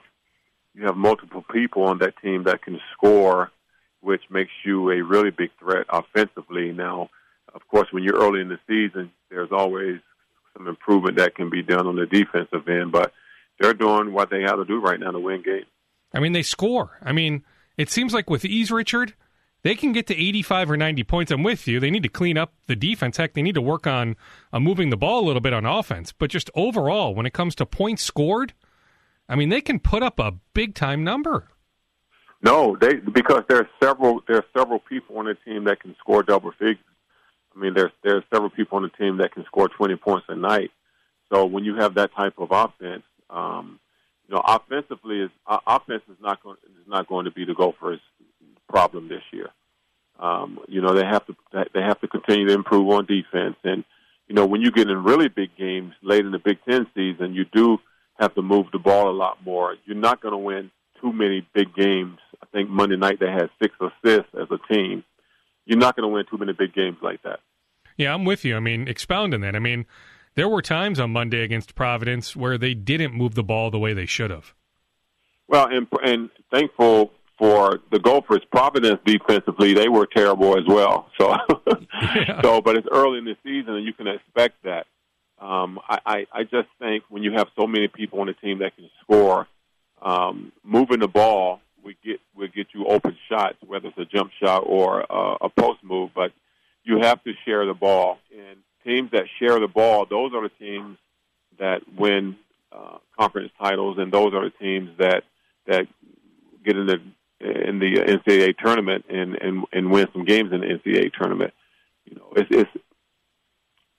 [0.74, 3.52] you have multiple people on that team that can score,
[4.00, 6.72] which makes you a really big threat offensively.
[6.72, 7.10] Now,
[7.54, 10.00] of course, when you're early in the season, there's always
[10.58, 13.14] some improvement that can be done on the defensive end, but
[13.60, 15.66] they're doing what they have to do right now to win games.
[16.14, 17.00] I mean, they score.
[17.02, 17.44] I mean,
[17.78, 19.14] it seems like with ease, Richard,
[19.64, 21.32] they can get to 85 or 90 points.
[21.32, 21.80] I'm with you.
[21.80, 23.18] They need to clean up the defense.
[23.18, 24.16] Heck, they need to work on,
[24.52, 26.12] on moving the ball a little bit on offense.
[26.12, 28.54] But just overall, when it comes to points scored,
[29.30, 31.48] I mean, they can put up a big time number.
[32.44, 35.96] No, they because there are several there are several people on the team that can
[36.00, 36.80] score double figures.
[37.56, 40.36] I mean, there's there's several people on the team that can score 20 points a
[40.36, 40.72] night.
[41.32, 43.80] So when you have that type of offense, um,
[44.28, 47.54] you know, offensively is uh, offense is not going is not going to be the
[47.54, 48.00] Gophers'
[48.70, 49.50] problem this year.
[50.20, 51.36] Um, you know, they have to
[51.74, 53.84] they have to continue to improve on defense, and
[54.28, 57.34] you know, when you get in really big games late in the Big Ten season,
[57.34, 57.80] you do
[58.20, 59.76] have to move the ball a lot more.
[59.86, 62.20] You're not going to win too many big games.
[62.42, 65.04] I think Monday night they had six assists as a team
[65.66, 67.40] you're not going to win too many big games like that.
[67.98, 68.56] Yeah, I'm with you.
[68.56, 69.56] I mean, expound on that.
[69.56, 69.86] I mean,
[70.36, 73.94] there were times on Monday against Providence where they didn't move the ball the way
[73.94, 74.54] they should have.
[75.48, 81.10] Well, and, and thankful for the Gophers, Providence defensively, they were terrible as well.
[81.20, 81.36] So,
[82.16, 82.42] Yeah.
[82.42, 84.88] so, but it's early in the season, and you can expect that.
[85.40, 88.60] Um, I, I, I just think when you have so many people on the team
[88.60, 89.48] that can score,
[90.02, 94.32] um, moving the ball we get will get you open shots, whether it's a jump
[94.42, 96.12] shot or uh, a post move.
[96.14, 96.32] But
[96.84, 100.52] you have to share the ball, and teams that share the ball, those are the
[100.60, 100.98] teams
[101.60, 102.38] that win
[102.72, 105.24] uh, conference titles, and those are the teams that
[105.68, 105.88] that
[106.64, 107.00] get in the
[107.40, 111.54] in the NCAA tournament and and and win some games in the NCAA tournament.
[112.06, 112.86] You know, it's, it's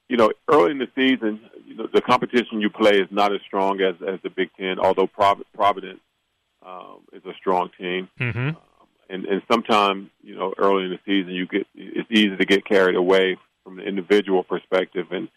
[0.08, 3.40] you know early in the season, you know, the competition you play is not as
[3.46, 4.78] strong as as the Big Ten.
[4.78, 6.00] Although Providence
[6.64, 8.50] um, is a strong team, hmm
[9.12, 12.64] and and sometimes you know early in the season you get it's easy to get
[12.64, 15.28] carried away from the individual perspective and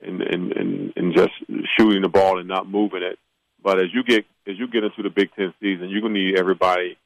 [0.00, 1.32] and and and, and just
[1.76, 3.18] shooting the ball and not moving it.
[3.62, 6.38] But as you get as you get into the Big Ten season, you're gonna need
[6.38, 6.98] everybody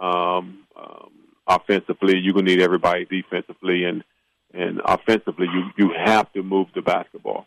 [0.00, 1.10] um, um,
[1.46, 2.18] offensively.
[2.18, 4.02] You're gonna need everybody defensively, and
[4.52, 7.46] and offensively, you you have to move the basketball.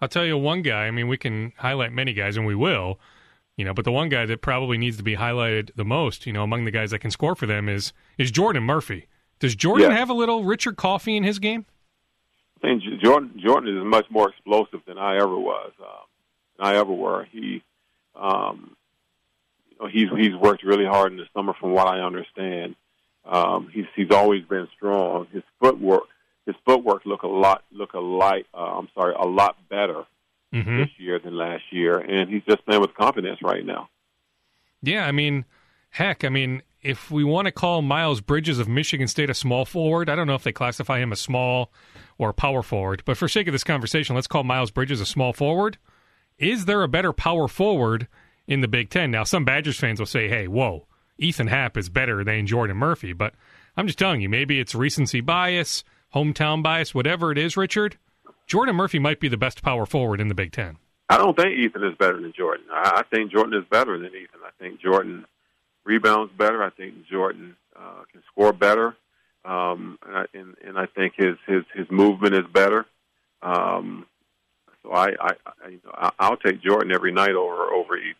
[0.00, 0.86] I'll tell you one guy.
[0.86, 2.98] I mean, we can highlight many guys, and we will.
[3.58, 6.32] You know, but the one guy that probably needs to be highlighted the most, you
[6.32, 9.08] know, among the guys that can score for them is is Jordan Murphy.
[9.40, 9.96] Does Jordan Yeah.
[9.98, 11.66] have a little Richard Coffey in his game?
[12.56, 15.72] I think Jordan Jordan is much more explosive than I ever was.
[15.80, 16.06] Um,
[16.56, 17.24] than I ever were.
[17.32, 17.62] He,
[18.14, 18.76] um,
[19.70, 22.76] you know, he's he's worked really hard in the summer, from what I understand.
[23.24, 25.26] Um, he's he's always been strong.
[25.32, 26.04] His footwork
[26.46, 28.38] his footwork look a lot look a lot.
[28.54, 30.04] Uh, I'm sorry, a lot better
[30.52, 33.88] hmm this year than last year, and he's just playing with confidence right now.
[34.82, 35.44] Yeah, I mean,
[35.90, 39.64] heck, I mean, if we want to call Miles Bridges of Michigan State a small
[39.64, 41.72] forward, I don't know if they classify him a small
[42.16, 45.06] or a power forward, but for sake of this conversation, let's call Miles Bridges a
[45.06, 45.78] small forward.
[46.38, 48.06] Is there a better power forward
[48.46, 49.10] in the Big Ten?
[49.10, 50.86] Now, some Badgers fans will say, hey, whoa,
[51.18, 53.34] Ethan Happ is better than Jordan Murphy, but
[53.76, 55.82] I'm just telling you, maybe it's recency bias,
[56.14, 57.96] hometown bias, whatever it is, Richard.
[58.48, 60.78] Jordan Murphy might be the best power forward in the Big Ten.
[61.08, 62.66] I don't think Ethan is better than Jordan.
[62.72, 64.40] I, I think Jordan is better than Ethan.
[64.44, 65.24] I think Jordan
[65.84, 66.62] rebounds better.
[66.62, 68.96] I think Jordan uh, can score better,
[69.44, 72.86] um, and, I, and and I think his his his movement is better.
[73.42, 74.06] Um,
[74.82, 78.14] so I I, I you know, I'll take Jordan every night over over Ethan.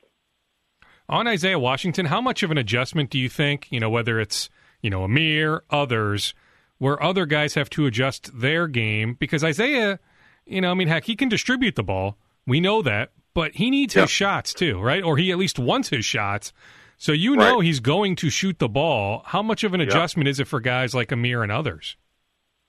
[1.10, 4.50] On Isaiah Washington, how much of an adjustment do you think, you know, whether it's,
[4.82, 6.34] you know, Amir, others,
[6.76, 9.16] where other guys have to adjust their game?
[9.18, 10.00] Because Isaiah,
[10.48, 12.16] you know, I mean, heck, he can distribute the ball.
[12.46, 14.02] We know that, but he needs Yeah.
[14.02, 15.02] his shots too, right?
[15.02, 16.52] Or he at least wants his shots.
[16.96, 19.22] So you know he's going to shoot the ball.
[19.26, 19.87] How much of an Yeah.
[19.87, 21.96] adjustment is it for guys like Amir and others?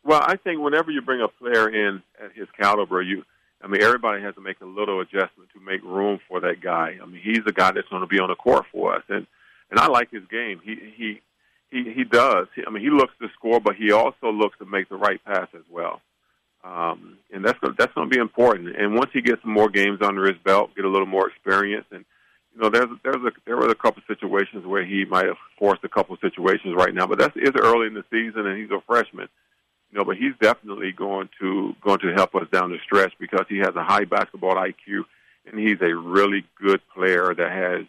[0.03, 3.23] Well, I think whenever you bring a player in at his caliber, you,
[3.63, 6.97] I mean, everybody has to make a little adjustment to make room for that guy.
[7.01, 9.25] I mean, he's the guy that's going to be on the court for us, and
[9.71, 10.61] and I like his game.
[10.63, 11.21] He he
[11.71, 12.47] he he does.
[12.55, 15.23] He, I mean, he looks to score, but he also looks to make the right
[15.25, 16.01] pass as well.
[16.63, 18.75] Um, and that's gonna, that's going to be important.
[18.75, 22.03] And once he gets more games under his belt, get a little more experience, and
[22.53, 25.83] you know, there's there's a there were a couple situations where he might have forced
[25.83, 28.81] a couple situations right now, but that's is early in the season, and he's a
[28.85, 29.29] freshman
[29.91, 33.45] you know, but he's definitely going to going to help us down the stretch because
[33.49, 35.03] he has a high basketball IQ
[35.45, 37.85] and he's a really good player that has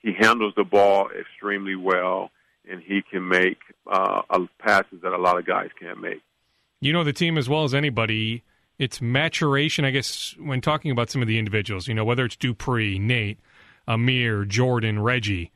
[0.00, 2.30] he handles the ball extremely well
[2.68, 4.22] and he can make uh,
[4.58, 6.20] passes that a lot of guys can't make.
[6.80, 8.42] You know the team as well as anybody.
[8.78, 12.36] It's maturation, I guess, when talking about some of the individuals, you know, whether it's
[12.36, 13.38] Dupree, Nate,
[13.88, 15.50] Amir, Jordan, Reggie.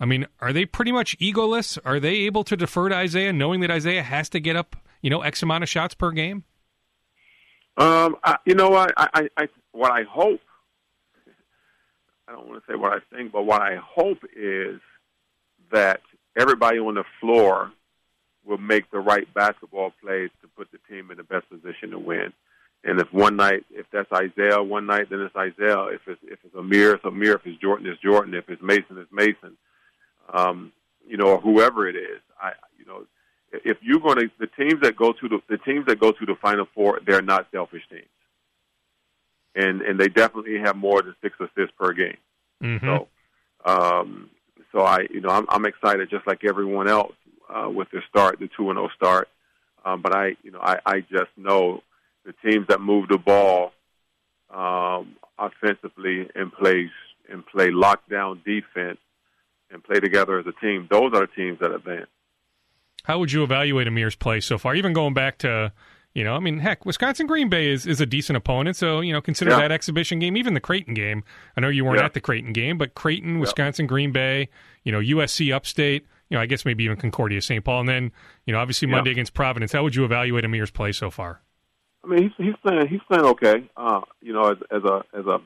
[0.00, 1.78] I mean, are they pretty much egoless?
[1.84, 5.10] Are they able to defer to Isaiah knowing that Isaiah has to get up, you
[5.10, 6.44] know, X amount of shots per game?
[7.76, 8.74] Um, I, you know?
[8.74, 10.40] I, I, I what I hope.
[12.26, 14.80] I don't want to say what I think, but what I hope is
[15.70, 16.00] that
[16.36, 17.70] everybody on the floor
[18.46, 21.98] will make the right basketball plays to put the team in the best position to
[21.98, 22.32] win.
[22.84, 25.84] And if one night, if that's Isaiah, one night, then it's Isaiah.
[25.86, 27.36] If it's if it's Amir, it's Amir.
[27.36, 28.34] If it's Jordan, it's Jordan.
[28.34, 29.56] If it's Mason, it's Mason.
[30.32, 30.72] Um,
[31.06, 32.20] you know, or whoever it is.
[32.40, 33.06] I, you know,
[33.52, 36.26] if you're going to the teams that go to the the teams that go to
[36.26, 38.04] the final four, they're not selfish teams,
[39.54, 42.18] and and they definitely have more than six assists per game.
[42.62, 42.86] Mm-hmm.
[42.86, 43.08] So,
[43.64, 44.30] um,
[44.72, 47.14] so I you know I'm, I'm excited just like everyone else
[47.48, 49.28] uh, with their start, the two and zero start.
[49.84, 51.82] Um, but I you know I, I just know
[52.24, 53.72] the teams that move the ball
[54.50, 56.90] um, offensively and play
[57.30, 58.98] and play lockdown defense
[59.70, 60.86] and play together as a team.
[60.90, 62.08] Those are the teams that advance.
[63.04, 64.74] How would you evaluate Amir's play so far?
[64.74, 65.72] Even going back to,
[66.14, 68.76] you know, I mean, heck, Wisconsin Green Bay is, is a decent opponent.
[68.76, 69.58] So, you know, consider Yeah.
[69.58, 71.24] that exhibition game, even the Creighton game.
[71.56, 72.04] I know you weren't Yeah.
[72.06, 74.48] at the Creighton game, but Creighton, Wisconsin Green Bay,
[74.84, 77.64] you know, USC Upstate, you know, I guess maybe even Concordia St.
[77.64, 78.12] Paul, and then
[78.46, 79.14] you know, obviously Monday yeah.
[79.14, 79.72] against Providence.
[79.72, 81.40] How would you evaluate Amir's play so far?
[82.02, 83.68] I mean, he's he's playing he's playing okay.
[83.76, 85.38] Uh, you know, as, as a as a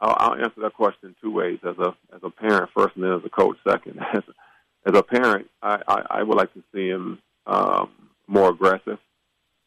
[0.00, 3.12] I'll, I'll answer that question two ways: as a as a parent first, and then
[3.12, 4.00] as a coach second.
[4.14, 4.22] As,
[4.86, 7.90] as a parent, I, I, I would like to see him um,
[8.26, 8.98] more aggressive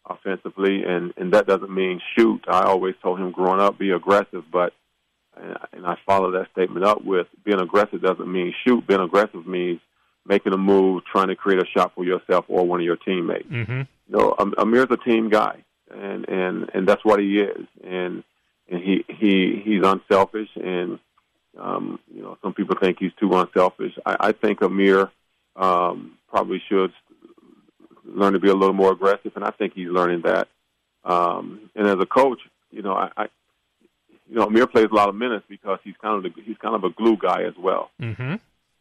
[0.07, 2.41] offensively, and and that doesn't mean shoot.
[2.47, 4.73] I always told him growing up, be aggressive, but
[5.73, 8.87] and I follow that statement up with being aggressive doesn't mean shoot.
[8.87, 9.79] Being aggressive means
[10.27, 13.49] making a move, trying to create a shot for yourself or one of your teammates.
[13.49, 13.81] Mm-hmm.
[14.09, 18.23] You know, Amir's a team guy, and and and that's what he is, and
[18.69, 20.99] and he he he's unselfish, and
[21.59, 23.93] um, you know, some people think he's too unselfish.
[24.05, 25.11] I, I think Amir
[25.55, 26.93] um, probably should
[28.05, 30.47] learn to be a little more aggressive, and I think he's learning that.
[31.03, 32.39] Um, and as a coach,
[32.71, 33.27] you know, I, I
[34.29, 36.75] you know, Amir plays a lot of minutes because he's kind of the, he's kind
[36.75, 37.91] of a glue guy as well.
[38.01, 38.35] Mm-hmm.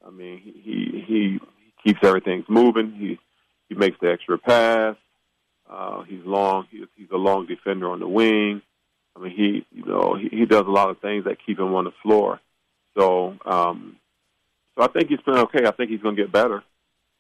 [0.07, 1.41] I mean, he, he he
[1.85, 2.93] keeps everything moving.
[2.93, 3.19] He
[3.69, 4.97] he makes the extra pass.
[5.69, 6.67] Uh, he's long.
[6.71, 8.63] He, he's a long defender on the wing.
[9.17, 11.75] I mean, he you know he, he does a lot of things that keep him
[11.75, 12.41] on the floor.
[12.97, 13.97] So um,
[14.77, 15.67] so I think he's been okay.
[15.67, 16.63] I think he's going to get better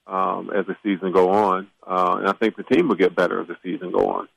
[0.06, 3.40] um, as the season go on, uh, and I think the team will get better
[3.40, 4.28] as the season go on.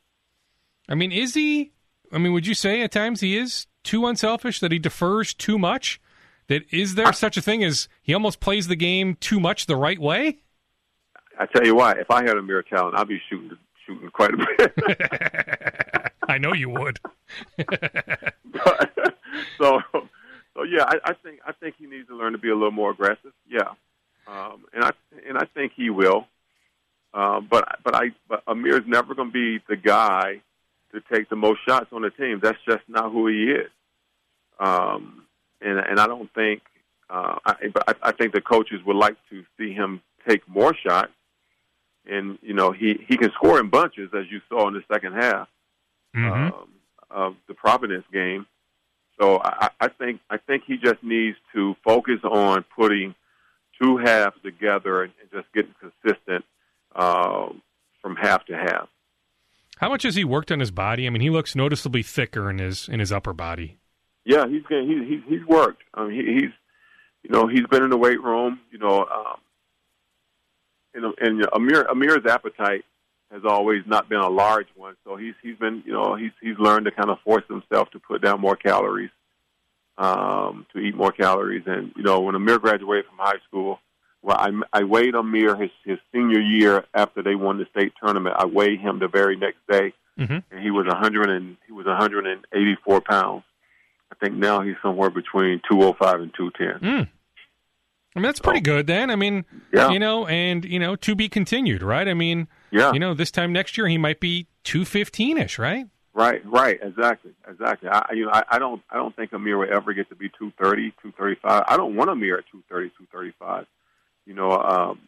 [0.87, 1.71] I mean, is he?
[2.11, 4.59] I mean, would you say at times he is too unselfish?
[4.59, 6.01] That he defers too much?
[6.49, 9.75] That is there such a thing as he almost plays the game too much the
[9.75, 10.39] right way?
[11.37, 14.31] I tell you what, if I had a Amir talent, I'd be shooting shooting quite
[14.33, 16.11] a bit.
[16.27, 16.99] I know you would.
[17.55, 18.93] but,
[19.59, 22.55] so, so yeah, I, I think I think he needs to learn to be a
[22.55, 23.31] little more aggressive.
[23.47, 23.69] Yeah,
[24.27, 24.91] um, and I
[25.27, 26.25] and I think he will.
[27.13, 30.41] Uh, but but I but Amir's never going to be the guy
[30.93, 32.39] to take the most shots on the team.
[32.41, 33.69] That's just not who he is.
[34.59, 35.25] Um,
[35.61, 36.61] and and I don't think,
[37.09, 40.73] uh, I, but I, I think the coaches would like to see him take more
[40.75, 41.11] shots.
[42.05, 45.13] And you know he he can score in bunches as you saw in the second
[45.13, 45.47] half
[46.15, 46.53] mm-hmm.
[46.53, 46.69] um,
[47.11, 48.45] of the Providence game.
[49.19, 53.15] So I, I think I think he just needs to focus on putting
[53.81, 56.45] two halves together and, and just getting consistent
[56.95, 57.49] uh,
[58.01, 58.87] from half to half.
[59.77, 61.07] How much has he worked on his body?
[61.07, 63.77] I mean, he looks noticeably thicker in his in his upper body.
[64.25, 65.83] Yeah, he's he's he's, he's worked.
[65.93, 66.51] I mean, he, he's
[67.23, 68.59] you know he's been in the weight room.
[68.71, 69.37] You know, um,
[70.93, 72.85] and, and Amir Amir's appetite
[73.31, 74.95] has always not been a large one.
[75.03, 77.99] So he's he's been you know he's he's learned to kind of force himself to
[77.99, 79.11] put down more calories,
[79.97, 81.63] um, to eat more calories.
[81.65, 83.79] And you know when Amir graduated from high school,
[84.21, 88.35] well I I weighed Amir his his senior year after they won the state tournament.
[88.37, 90.37] I weighed him the very next day, mm-hmm.
[90.51, 93.43] and he was hundred and he was hundred and eighty four pounds.
[94.11, 96.89] I think now he's somewhere between 205 and 210.
[96.89, 97.09] Mm.
[98.15, 99.11] I mean, that's pretty good then.
[99.11, 99.91] I mean, yeah.
[99.91, 102.07] you know, and, you know, to be continued, right?
[102.07, 102.91] I mean, yeah.
[102.91, 105.85] you know, this time next year he might be 215 ish, right?
[106.13, 107.87] Right, right, exactly, exactly.
[107.87, 110.27] I, you know, I, I don't, I don't think Amir will ever get to be
[110.29, 111.63] 230, 235.
[111.67, 113.65] I don't want Amir at 230, 235.
[114.25, 114.99] You know, um,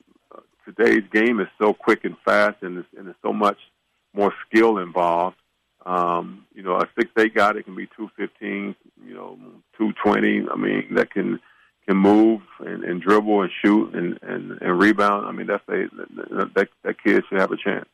[0.63, 3.57] today's game is so quick and fast, and there's, and there's so much
[4.13, 5.37] more skill involved.
[5.85, 9.37] Um, you know, a six eight guy that can be two fifteen, you know,
[9.77, 10.43] two twenty.
[10.51, 11.39] I mean, that can
[11.87, 15.25] can move and, and dribble and shoot and, and, and rebound.
[15.25, 15.87] I mean, that's a
[16.55, 17.87] that that kid should have a chance.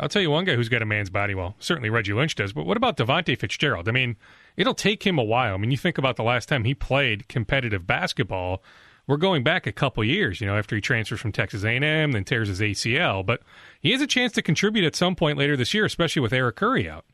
[0.00, 1.34] I'll tell you one guy who's got a man's body.
[1.34, 2.52] Well, certainly Reggie Lynch does.
[2.52, 3.88] But what about Davonte Fitzgerald?
[3.88, 4.16] I mean,
[4.56, 5.54] it'll take him a while.
[5.54, 8.64] I mean, you think about the last time he played competitive basketball.
[9.06, 12.24] We're going back a couple years, you know, after he transfers from Texas A&M, then
[12.24, 13.24] tears his ACL.
[13.26, 13.42] But
[13.80, 16.56] he has a chance to contribute at some point later this year, especially with Eric
[16.56, 17.04] Curry out.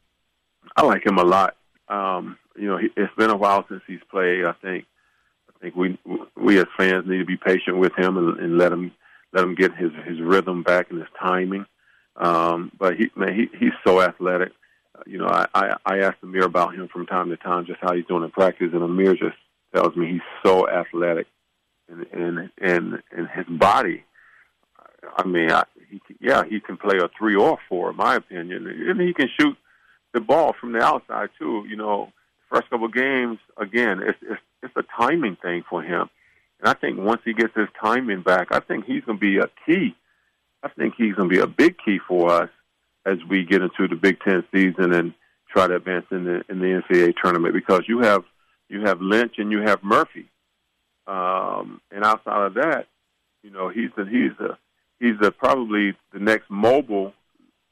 [0.76, 1.56] I like him a lot.
[1.88, 4.44] Um, you know, it's been a while since he's played.
[4.44, 4.84] I think,
[5.48, 5.98] I think we
[6.36, 8.92] we as fans need to be patient with him and, and let him
[9.32, 11.66] let him get his his rhythm back and his timing.
[12.16, 14.52] Um, but he man, he he's so athletic.
[14.94, 17.80] Uh, you know, I, I I asked Amir about him from time to time, just
[17.80, 19.36] how he's doing in practice, and Amir just
[19.74, 21.26] tells me he's so athletic,
[21.88, 24.04] and and and, and his body.
[25.16, 28.66] I mean, I, he, yeah, he can play a three or four, in my opinion,
[28.66, 29.56] and he can shoot
[30.12, 31.64] the ball from the outside too.
[31.68, 32.12] You know,
[32.50, 36.08] first couple games, again, it's it's it's a timing thing for him.
[36.60, 39.38] And I think once he gets his timing back, I think he's going to be
[39.38, 39.94] a key.
[40.62, 42.50] I think he's going to be a big key for us
[43.06, 45.14] as we get into the Big Ten season and
[45.48, 48.24] try to advance in the in the NCAA tournament because you have
[48.68, 50.28] you have Lynch and you have Murphy,
[51.08, 52.86] um, and outside of that,
[53.42, 54.58] you know he's a, he's a
[55.00, 57.12] he's a, probably the next mobile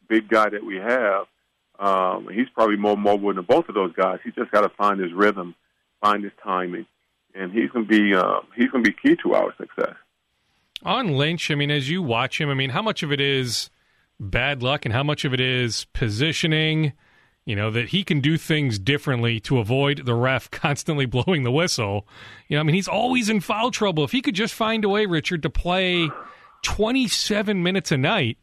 [0.09, 1.27] big guy that we have
[1.79, 4.19] um, he's probably more mobile than both of those guys.
[4.25, 5.55] He's just got to find his rhythm,
[6.01, 6.87] find his timing,
[7.35, 9.95] and he's going to be uh, he's going to be key to our success.
[10.83, 13.71] On Lynch, I mean, as you watch him, I mean, how much of it is
[14.19, 16.93] bad luck and how much of it is positioning?
[17.47, 21.53] You know, that he can do things differently to avoid the ref constantly blowing the
[21.53, 22.07] whistle.
[22.49, 24.05] You know, I mean, he's always in foul trouble.
[24.05, 26.11] If he could just find a way, Richard, to play
[26.63, 28.39] 27 minutes a night,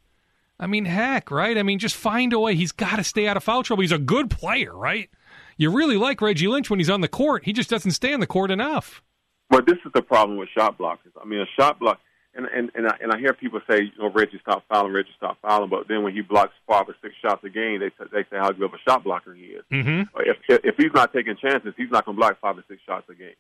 [0.60, 1.58] I mean, heck, right?
[1.58, 2.56] I mean, just find a way.
[2.56, 3.82] He's got to stay out of foul trouble.
[3.82, 5.10] He's a good player, right?
[5.58, 7.44] You really like Reggie Lynch when he's on the court.
[7.46, 9.04] He just doesn't stay on the court enough.
[9.50, 11.12] But this is the problem with shot blockers.
[11.22, 12.00] I mean, a shot block,
[12.36, 15.14] and and and I, and I hear people say, you know, Reggie stop fouling, Reggie
[15.18, 18.10] stop fouling, but then when he blocks five or six shots a game, they say,
[18.12, 19.64] they say how good of a shot blocker he is.
[19.72, 20.18] Mm-hmm.
[20.20, 23.08] If if he's not taking chances, he's not going to block five or six shots
[23.10, 23.36] a game.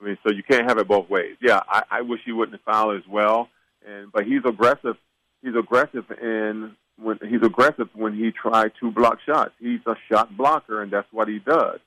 [0.00, 1.36] I mean, so you can't have it both ways.
[1.40, 3.48] Yeah, I, I wish he wouldn't foul as well,
[3.86, 4.96] and but he's aggressive.
[5.42, 9.52] He's aggressive in when he's aggressive when he tried to block shots.
[9.60, 11.78] He's a shot blocker, and that's what he does.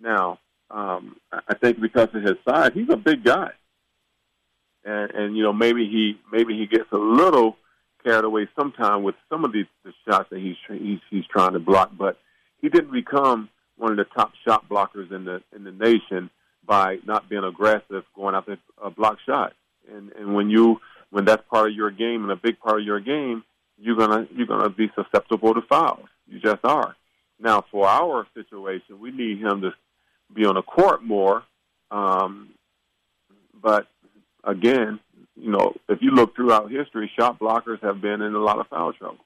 [0.00, 0.38] Now,
[0.70, 3.50] um, I think because of his size, he's a big guy,
[4.84, 7.56] and and you know maybe he maybe he gets a little
[8.04, 11.58] carried away sometime with some of these the shots that he's he's he's trying to
[11.58, 12.18] block, but
[12.60, 16.30] he didn't become one of the top shot blockers in the in the nation
[16.66, 19.54] by not being aggressive going after a block shot.
[19.92, 22.86] And and when you when that's part of your game and a big part of
[22.86, 23.42] your game,
[23.78, 26.08] you're gonna you're gonna be susceptible to fouls.
[26.28, 26.96] You just are.
[27.40, 29.70] Now, for our situation, we need him to
[30.34, 31.42] be on the court more.
[31.90, 32.50] Um,
[33.60, 33.86] but
[34.44, 35.00] again,
[35.36, 38.66] you know, if you look throughout history, shot blockers have been in a lot of
[38.68, 39.24] foul trouble.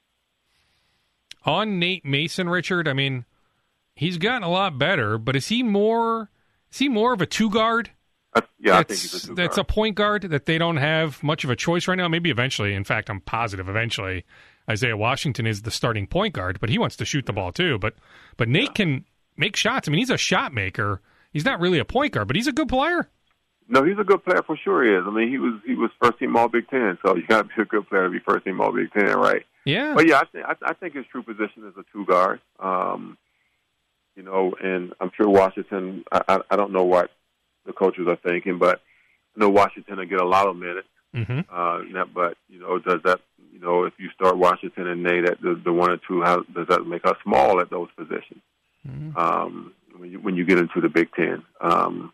[1.45, 3.25] On Nate Mason, Richard, I mean,
[3.95, 6.31] he's gotten a lot better, but is he more
[6.71, 7.91] is he more of a two guard?
[8.33, 10.79] Uh, yeah, that's, I think he's a two That's a point guard that they don't
[10.79, 12.09] have much of a choice right now.
[12.09, 12.75] Maybe eventually.
[12.75, 14.25] In fact, I'm positive eventually
[14.69, 17.79] Isaiah Washington is the starting point guard, but he wants to shoot the ball too.
[17.79, 17.95] But
[18.37, 18.73] but Nate yeah.
[18.73, 19.05] can
[19.37, 19.89] make shots.
[19.89, 21.01] I mean, he's a shot maker.
[21.33, 23.11] He's not really a point guard, but he's a good player.
[23.69, 24.85] No, he's a good player for sure.
[24.85, 25.05] He is.
[25.07, 27.45] I mean, he was he was first team All Big Ten, so you got to
[27.45, 29.43] be a good player to be first team All Big Ten, right?
[29.65, 29.95] Yeah.
[29.95, 32.41] But yeah, I think I, think his true position is a two guard.
[32.59, 33.17] Um,
[34.15, 36.05] you know, and I'm sure Washington.
[36.13, 37.11] I, I I don't know what
[37.65, 38.81] the coaches are thinking, but
[39.37, 40.89] I know Washington will get a lot of minutes.
[41.15, 41.41] Mm-hmm.
[41.51, 43.21] Uh, but you know, does that
[43.53, 46.43] you know if you start Washington and Nate at the, the one or two, how
[46.43, 48.43] does that make us small at those positions?
[48.87, 49.17] Mm-hmm.
[49.17, 51.43] Um, when you when you get into the Big Ten.
[51.61, 52.13] Um,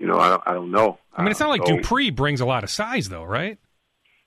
[0.00, 0.98] you know, I don't, I don't know.
[1.14, 3.58] I mean, it's not like so, Dupree brings a lot of size, though, right?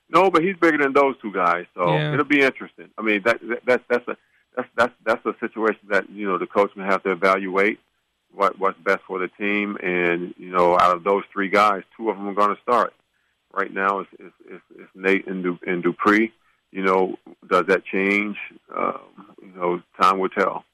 [0.08, 2.12] No, but he's bigger than those two guys, so Yeah.
[2.14, 2.88] it'll be interesting.
[2.96, 4.16] I mean, that, that that's that's a
[4.56, 7.80] that's that's that's a situation that you know the coach will have to evaluate
[8.32, 12.10] what what's best for the team, and you know, out of those three guys, two
[12.10, 12.92] of them are going to start.
[13.52, 16.32] Right now, it's it's, it's, it's Nate and, du, and Dupree.
[16.70, 17.16] You know,
[17.48, 18.36] does that change?
[18.76, 19.00] Um,
[19.40, 20.64] you know, time will tell.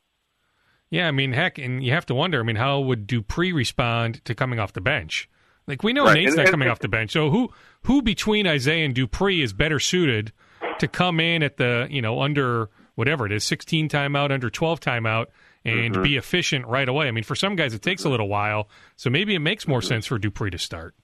[0.91, 2.41] Yeah, I mean, heck, and you have to wonder.
[2.41, 5.29] I mean, how would Dupree respond to coming off the bench?
[5.67, 7.51] Like we know Right, Nate's and- not and- coming off the bench, so who
[7.83, 10.33] who between Isaiah and Dupree is better suited
[10.81, 14.81] to come in at the you know under whatever it is, sixteen timeout, under twelve
[14.81, 15.27] timeout,
[15.65, 16.03] and Mm-hmm.
[16.03, 17.07] be efficient right away?
[17.07, 19.83] I mean, for some guys it takes a little while, so maybe it makes more
[19.83, 20.95] sense for Dupree to start.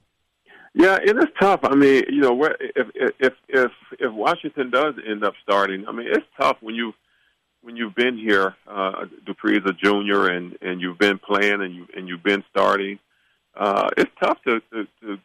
[0.75, 1.61] Yeah, it is tough.
[1.63, 3.71] I mean, you know, if if if
[4.01, 6.93] if Washington does end up starting, I mean, it's tough when you
[7.67, 8.55] when you've been here.
[8.69, 12.45] Uh, Dupree is a junior, and and you've been playing, and you and you've been
[12.49, 12.99] starting.
[13.57, 15.19] Uh, it's tough to, to to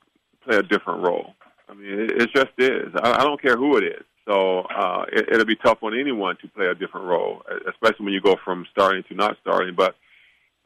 [0.43, 1.35] play a different role.
[1.69, 2.91] I mean, it, it just is.
[2.95, 4.03] I, I don't care who it is.
[4.27, 8.13] So uh, it, it'll be tough on anyone to play a different role, especially when
[8.13, 9.75] you go from starting to not starting.
[9.75, 9.95] But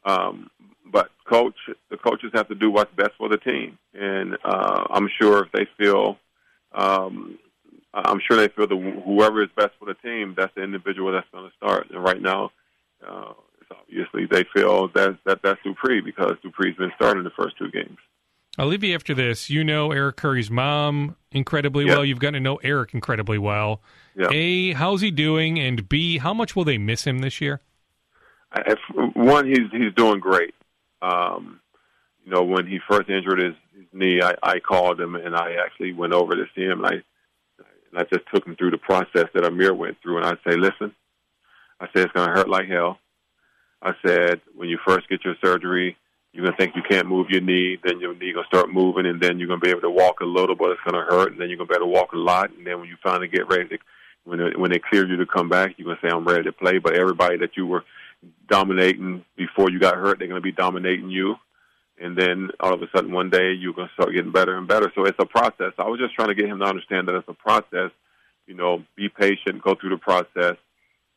[0.04, 0.50] um,
[0.90, 1.56] but coach,
[1.90, 5.52] the coaches have to do what's best for the team, and uh, I'm sure if
[5.52, 6.16] they feel,
[6.72, 7.38] um,
[7.94, 11.26] I'm sure they feel that whoever is best for the team, that's the individual that's
[11.32, 11.90] going to start.
[11.90, 12.50] And right now,
[13.06, 17.56] uh, it's obviously they feel that that that's Dupree because Dupree's been starting the first
[17.58, 17.96] two games.
[18.58, 19.50] I'll leave you after this.
[19.50, 21.94] You know Eric Curry's mom incredibly Yeah.
[21.96, 22.04] well.
[22.04, 23.82] You've gotten to know Eric incredibly well.
[24.14, 24.28] Yeah.
[24.32, 25.58] A, how's he doing?
[25.58, 27.60] And B, how much will they miss him this year?
[28.52, 28.78] I- if,
[29.14, 30.54] one, he's he's doing great.
[31.02, 31.60] Um,
[32.24, 35.54] you know, when he first injured his, his knee, I, I called him and I
[35.64, 37.02] actually went over to see him and I
[37.96, 40.18] and I just took him through the process that Amir went through.
[40.18, 40.94] And I say, listen,
[41.80, 42.98] I said it's going to hurt like hell.
[43.82, 45.96] I said when you first get your surgery,
[46.32, 48.70] you're going to think you can't move your knee, then your knee going to start
[48.70, 51.02] moving, and then you're going to be able to walk a little, but it's going
[51.02, 52.78] to hurt, and then you're going to be able to walk a lot, and then
[52.78, 53.78] when you finally get ready to
[54.24, 56.44] when it, when they clear you to come back, you're going to say I'm ready
[56.44, 56.78] to play.
[56.78, 57.84] But everybody that you were
[58.48, 61.36] dominating before you got hurt, they're going to be dominating you.
[61.98, 64.68] And then all of a sudden, one day you're going to start getting better and
[64.68, 64.92] better.
[64.94, 65.72] So it's a process.
[65.78, 67.90] I was just trying to get him to understand that it's a process.
[68.46, 70.56] You know, be patient, go through the process.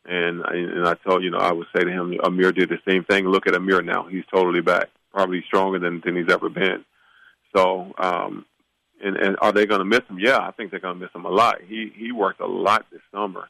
[0.06, 3.04] And and I told you know I would say to him, Amir did the same
[3.04, 3.26] thing.
[3.26, 6.84] Look at Amir now; he's totally back, probably stronger than than he's ever been.
[7.54, 8.46] So um,
[9.02, 10.18] and, and are they going to miss him?
[10.18, 11.60] Yeah, I think they're going to miss him a lot.
[11.66, 13.48] He he worked a lot this summer.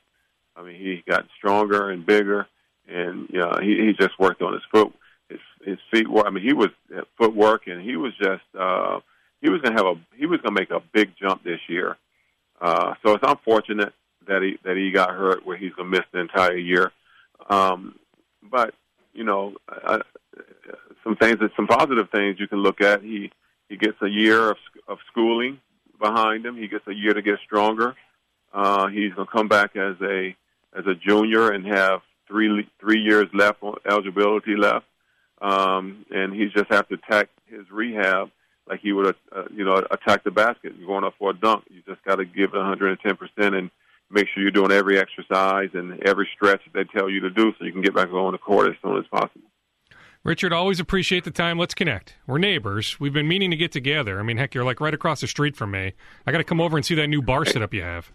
[0.56, 2.46] I mean, he got stronger and bigger,
[2.88, 4.92] and you know, he he just worked on his foot,
[5.30, 6.26] his his feet work.
[6.26, 9.00] I mean, he was at footwork, and he was just uh,
[9.40, 11.96] he was to have a he was to make a big jump this year.
[12.60, 13.94] Uh, so it's unfortunate
[14.26, 16.92] that he that he got hurt where he's going to miss the entire year.
[17.48, 17.98] Um,
[18.42, 18.74] but
[19.12, 20.00] you know, uh,
[21.04, 23.02] some things, some positive things you can look at.
[23.02, 23.30] He
[23.68, 24.56] he gets a year of
[24.88, 25.60] of schooling
[25.98, 26.56] behind him.
[26.56, 27.96] He gets a year to get stronger.
[28.52, 30.34] Uh, he's going to come back as a
[30.76, 34.86] as a junior and have three three years left on eligibility left,
[35.40, 38.30] um, and he just have to attack his rehab
[38.68, 40.74] like he would uh, you know attack the basket.
[40.78, 41.64] You're going up for a dunk.
[41.70, 43.70] You just got to give it 110 percent and
[44.10, 47.52] make sure you're doing every exercise and every stretch that they tell you to do,
[47.58, 49.42] so you can get back on the court as soon as possible.
[50.22, 51.58] Richard, always appreciate the time.
[51.58, 52.14] Let's connect.
[52.26, 53.00] We're neighbors.
[53.00, 54.20] We've been meaning to get together.
[54.20, 55.94] I mean, heck, you're like right across the street from me.
[56.26, 58.12] I got to come over and see that new bar setup you have.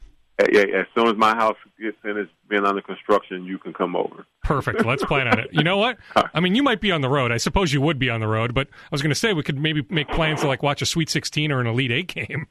[0.51, 4.25] Yeah, as soon as my house gets finished, been under construction, you can come over.
[4.43, 4.85] Perfect.
[4.85, 5.47] Let's plan on it.
[5.51, 5.97] You know what?
[6.33, 7.31] I mean, you might be on the road.
[7.31, 9.43] I suppose you would be on the road, but I was going to say we
[9.43, 12.47] could maybe make plans to like watch a Sweet 16 or an Elite Eight game.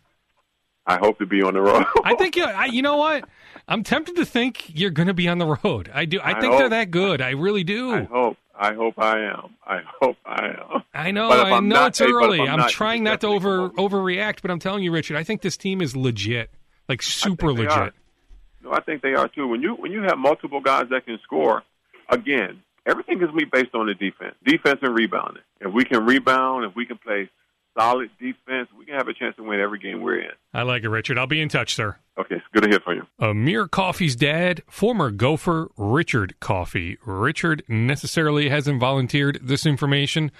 [0.87, 1.85] I hope to be on the road.
[2.05, 2.45] I think you.
[2.45, 3.26] I, you know what?
[3.68, 5.91] I'm tempted to think you're going to be on the road.
[5.93, 6.20] I do.
[6.20, 7.22] I, I think hope, they're that good.
[7.22, 7.93] I really do.
[7.93, 8.37] I hope.
[8.57, 9.57] I hope I am.
[9.66, 10.82] I hope I am.
[10.95, 11.30] I know.
[11.30, 12.41] I know not, it's early.
[12.41, 15.16] I'm, I'm not, trying not to over overreact, but I'm telling you, Richard.
[15.16, 16.51] I think this team is legit,
[16.89, 17.95] like super legit.
[18.62, 19.47] No, I think they are too.
[19.47, 21.62] When you when you have multiple guys that can score,
[22.09, 25.43] again, everything is me based on the defense, defense and rebounding.
[25.61, 27.28] If we can rebound, if we can play
[27.76, 30.30] solid defense, we can have a chance to win every game we're in.
[30.53, 31.18] I like it, Richard.
[31.18, 31.97] I'll be in touch, sir.
[32.16, 33.07] Okay, it's good to hear from you.
[33.18, 36.97] Amir Coffey's dad, former Gopher Richard Coffey.
[37.05, 40.30] Richard necessarily hasn't volunteered this information,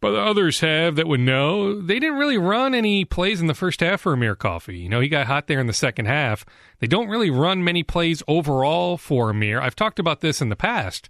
[0.00, 1.80] but others have that would know.
[1.80, 4.78] They didn't really run any plays in the first half for Amir Coffey.
[4.78, 6.44] You know, he got hot there in the second half.
[6.78, 9.60] They don't really run many plays overall for Amir.
[9.60, 11.08] I've talked about this in the past.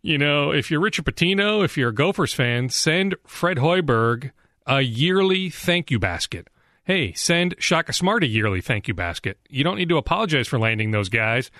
[0.00, 4.30] You know, if you're Richard Pitino, if you're a Gophers fan, send Fred Hoiberg–
[4.66, 6.48] a yearly thank you basket.
[6.84, 9.38] Hey, send Shaka Smart a yearly thank you basket.
[9.48, 11.50] You don't need to apologize for landing those guys.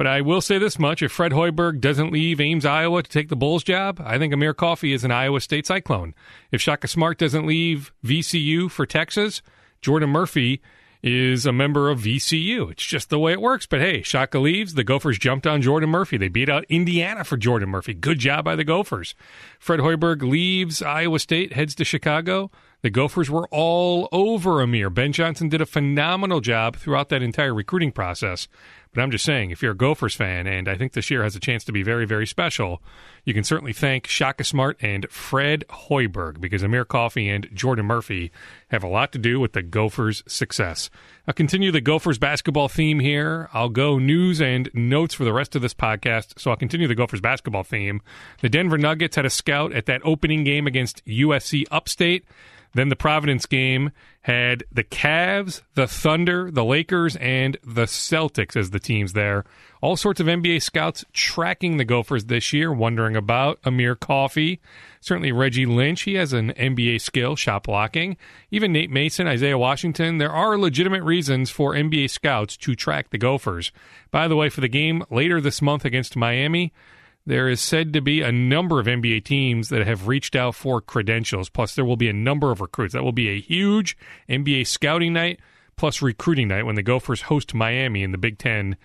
[0.00, 3.28] But I will say this much if Fred Hoiberg doesn't leave Ames, Iowa to take
[3.28, 6.14] the Bulls job, I think Amir Coffey is an Iowa State Cyclone.
[6.50, 9.42] If Shaka Smart doesn't leave VCU for Texas,
[9.82, 10.62] Jordan Murphy
[11.02, 12.70] is a member of VCU.
[12.70, 13.66] It's just the way it works.
[13.66, 14.72] But hey, Shaka leaves.
[14.72, 16.16] The Gophers jumped on Jordan Murphy.
[16.16, 17.92] They beat out Indiana for Jordan Murphy.
[17.92, 19.14] Good job by the Gophers.
[19.58, 22.50] Fred Hoiberg leaves Iowa State, heads to Chicago.
[22.82, 24.88] The Gophers were all over Amir.
[24.88, 28.48] Ben Johnson did a phenomenal job throughout that entire recruiting process.
[28.92, 31.36] But I'm just saying, if you're a Gophers fan, and I think this year has
[31.36, 32.82] a chance to be very, very special,
[33.24, 38.32] you can certainly thank Shaka Smart and Fred Hoiberg because Amir Coffey and Jordan Murphy
[38.68, 40.90] have a lot to do with the Gophers' success.
[41.28, 43.48] I'll continue the Gophers basketball theme here.
[43.52, 46.96] I'll go news and notes for the rest of this podcast, so I'll continue the
[46.96, 48.00] Gophers basketball theme.
[48.40, 52.24] The Denver Nuggets had a scout at that opening game against USC Upstate.
[52.72, 53.90] Then the Providence game
[54.22, 59.44] had the Cavs, the Thunder, the Lakers, and the Celtics as the teams there.
[59.80, 64.60] All sorts of NBA scouts tracking the Gophers this year, wondering about Amir Coffey.
[65.00, 68.16] Certainly Reggie Lynch, he has an NBA skill, shot blocking.
[68.50, 70.18] Even Nate Mason, Isaiah Washington.
[70.18, 73.72] There are legitimate reasons for NBA scouts to track the Gophers.
[74.10, 76.72] By the way, for the game later this month against Miami,
[77.26, 80.80] there is said to be a number of NBA teams that have reached out for
[80.80, 81.48] credentials.
[81.48, 82.94] Plus, there will be a number of recruits.
[82.94, 83.96] That will be a huge
[84.28, 85.40] NBA scouting night
[85.76, 88.76] plus recruiting night when the Gophers host Miami in the Big Ten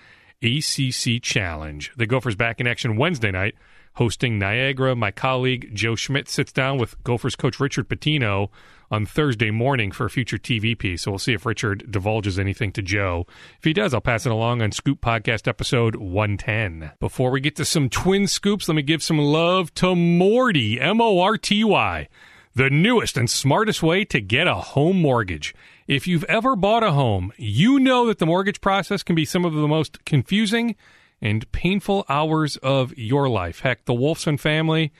[0.41, 1.91] ACC Challenge.
[1.97, 3.55] The Gophers back in action Wednesday night
[3.95, 4.95] hosting Niagara.
[4.95, 8.49] My colleague Joe Schmidt sits down with Gophers coach Richard Pitino
[8.91, 11.03] on Thursday morning for a future TV piece.
[11.03, 13.25] So we'll see if Richard divulges anything to Joe.
[13.57, 16.91] If he does, I'll pass it along on Scoop Podcast episode 110.
[16.99, 21.01] Before we get to some twin scoops, let me give some love to Morty, M
[21.01, 22.07] O R T Y,
[22.53, 25.53] the newest and smartest way to get a home mortgage.
[25.87, 29.45] If you've ever bought a home, you know that the mortgage process can be some
[29.45, 30.75] of the most confusing
[31.21, 33.61] and painful hours of your life.
[33.61, 34.91] Heck, the Wolfson family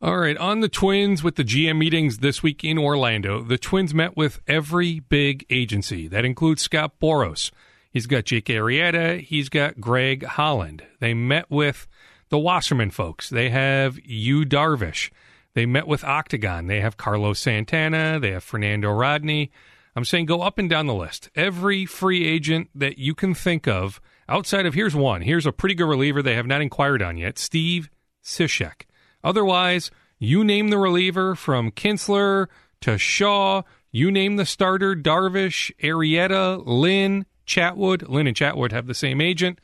[0.00, 3.92] All right, on the Twins with the GM meetings this week in Orlando, the Twins
[3.92, 6.06] met with every big agency.
[6.06, 7.50] That includes Scott Boras.
[7.90, 9.20] He's got Jake Arrieta.
[9.20, 10.84] He's got Greg Holland.
[11.00, 11.88] They met with
[12.28, 13.28] the Wasserman folks.
[13.28, 15.10] They have Yu Darvish.
[15.54, 16.68] They met with Octagon.
[16.68, 18.20] They have Carlos Santana.
[18.20, 19.50] They have Fernando Rodney.
[19.96, 21.28] I'm saying go up and down the list.
[21.34, 25.22] Every free agent that you can think of outside of here's one.
[25.22, 27.90] Here's a pretty good reliever they have not inquired on yet Steve
[28.22, 28.82] Cishek.
[29.22, 32.46] Otherwise, you name the reliever from Kintzler
[32.80, 38.08] to Shaw, you name the starter Darvish, Arrieta, Lynn, Chatwood.
[38.08, 39.58] Lynn and Chatwood have the same agent,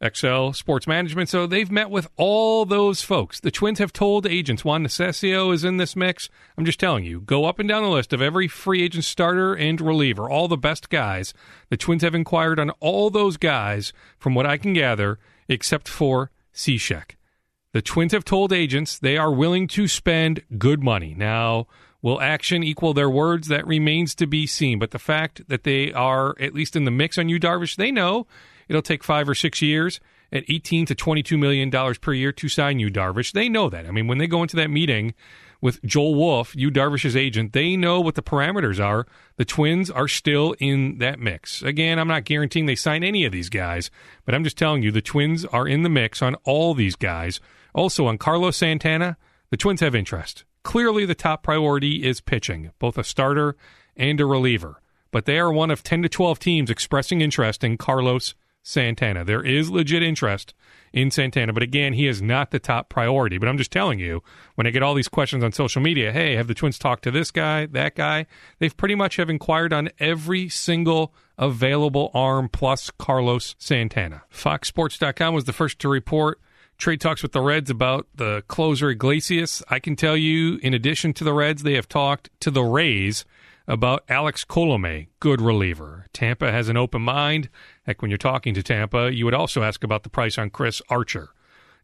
[0.00, 1.28] Excel Sports Management.
[1.28, 3.40] So they've met with all those folks.
[3.40, 6.28] The Twins have told agents Juan Nicasio is in this mix.
[6.58, 9.54] I'm just telling you, go up and down the list of every free agent starter
[9.54, 11.32] and reliever, all the best guys.
[11.70, 15.18] The Twins have inquired on all those guys, from what I can gather,
[15.48, 17.13] except for Cishek.
[17.74, 21.12] The Twins have told agents they are willing to spend good money.
[21.18, 21.66] Now,
[22.02, 23.48] will action equal their words?
[23.48, 24.78] That remains to be seen.
[24.78, 27.90] But the fact that they are at least in the mix on Yu Darvish, they
[27.90, 28.28] know
[28.68, 29.98] it'll take five or six years
[30.30, 33.32] at 18 to 22 million dollars per year to sign Yu Darvish.
[33.32, 33.86] They know that.
[33.86, 35.12] I mean, when they go into that meeting
[35.60, 39.04] with Joel Wolf, Yu Darvish's agent, they know what the parameters are.
[39.34, 41.60] The Twins are still in that mix.
[41.60, 43.90] Again, I'm not guaranteeing they sign any of these guys,
[44.24, 47.40] but I'm just telling you the Twins are in the mix on all these guys
[47.74, 49.16] also, on Carlos Santana,
[49.50, 50.44] the Twins have interest.
[50.62, 53.56] Clearly, the top priority is pitching, both a starter
[53.96, 54.80] and a reliever.
[55.10, 59.24] But they are one of 10 to 12 teams expressing interest in Carlos Santana.
[59.24, 60.54] There is legit interest
[60.92, 63.36] in Santana, but again, he is not the top priority.
[63.38, 64.22] But I'm just telling you,
[64.54, 67.10] when I get all these questions on social media, hey, have the Twins talked to
[67.10, 68.26] this guy, that guy?
[68.58, 74.22] They've pretty much have inquired on every single available arm plus Carlos Santana.
[74.32, 76.40] FoxSports.com was the first to report
[76.78, 79.62] trade talks with the Reds about the closer Iglesias.
[79.68, 83.24] I can tell you, in addition to the Reds, they have talked to the Rays
[83.66, 86.06] about Alex Colome, good reliever.
[86.12, 87.48] Tampa has an open mind.
[87.84, 90.82] Heck, when you're talking to Tampa, you would also ask about the price on Chris
[90.88, 91.30] Archer.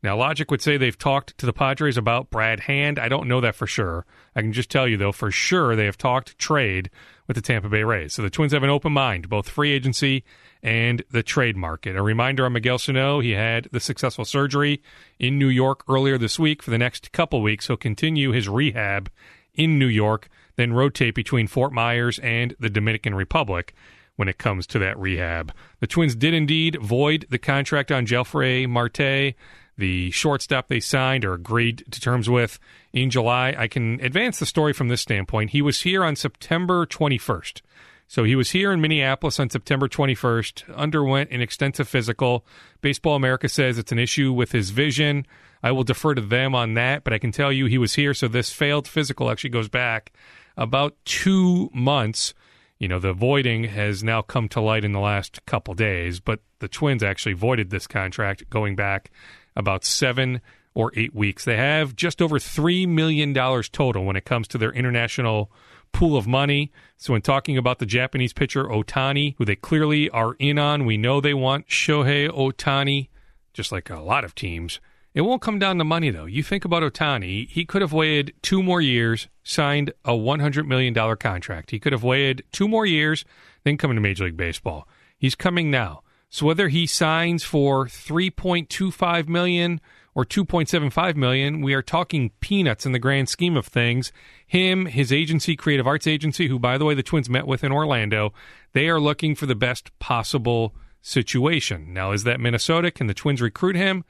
[0.03, 2.99] Now, logic would say they've talked to the Padres about Brad Hand.
[2.99, 4.07] I don't know that for sure.
[4.35, 6.91] I can just tell you, though, for sure they have talked trade
[7.27, 8.15] with the Tampa Bay Rays.
[8.15, 10.25] So the Twins have an open mind, both free agency
[10.63, 11.97] and the trade market.
[11.97, 14.83] A reminder on Miguel Sano, he had the successful surgery
[15.19, 16.63] in New York earlier this week.
[16.63, 19.11] For the next couple weeks, he'll continue his rehab
[19.55, 23.75] in New York, then rotate between Fort Myers and the Dominican Republic
[24.17, 25.53] when it comes to that rehab.
[25.81, 29.35] The Twins did indeed void the contract on Jelfry Marte,
[29.79, 32.59] the shortstop they signed or agreed to terms with
[32.93, 33.55] in July.
[33.57, 35.51] I can advance the story from this standpoint.
[35.51, 37.63] He was here on September 21st.
[38.11, 42.45] So he was here in Minneapolis on September 21st, underwent an extensive physical.
[42.81, 45.25] Baseball America says it's an issue with his vision.
[45.63, 48.13] I will defer to them on that, but I can tell you he was here.
[48.13, 50.13] So this failed physical actually goes back
[50.57, 52.35] about two months.
[52.81, 56.41] You know, the voiding has now come to light in the last couple days, but
[56.59, 59.13] the Twins actually voided this contract going back
[59.55, 60.41] about seven
[60.75, 61.45] or eight weeks.
[61.45, 65.53] They have just over $3 million total when it comes to their international
[65.93, 66.73] pool of money.
[66.97, 70.97] So, when talking about the Japanese pitcher Ohtani, who they clearly are in on, we
[70.97, 73.09] know they want Shohei Ohtani,
[73.53, 74.81] just like a lot of teams.
[75.13, 76.27] It won't come down to money, though.
[76.27, 80.95] You think about Ohtani, he could have waited two more years, signed a $100 million
[81.17, 81.73] contract.
[81.73, 83.25] He could have waited two more years,
[83.65, 84.87] then come into Major League Baseball.
[85.19, 86.03] He's coming now.
[86.29, 89.81] So whether he signs for 3.25 million
[90.21, 94.13] or or 2.75 million, we are talking peanuts in the grand scheme of things.
[94.47, 97.73] Him, his agency, Creative Arts Agency, who by the way the Twins met with in
[97.73, 98.35] Orlando,
[98.75, 101.95] they are looking for the best possible situation.
[101.95, 102.91] Now, is that Minnesota?
[102.91, 104.05] Can the Twins recruit him?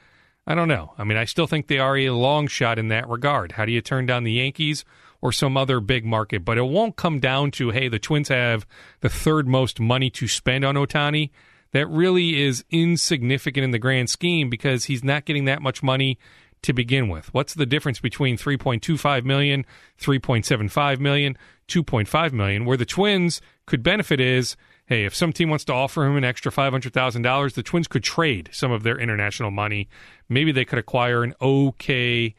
[0.48, 0.94] I don't know.
[0.98, 3.52] I mean, I still think they are a long shot in that regard.
[3.52, 4.84] How do you turn down the Yankees
[5.20, 6.44] or some other big market?
[6.44, 8.66] But it won't come down to, hey, the Twins have
[8.98, 11.30] the third most money to spend on Ohtani.
[11.72, 16.18] That really is insignificant in the grand scheme because he's not getting that much money
[16.62, 17.32] to begin with.
[17.32, 19.64] What's the difference between 3.25 million,
[19.98, 22.64] 3.75 million, 2.5 million?
[22.64, 24.56] Where the Twins could benefit is
[24.90, 28.50] hey, if some team wants to offer him an extra $500,000, the Twins could trade
[28.52, 29.88] some of their international money.
[30.28, 32.34] Maybe they could acquire an okay,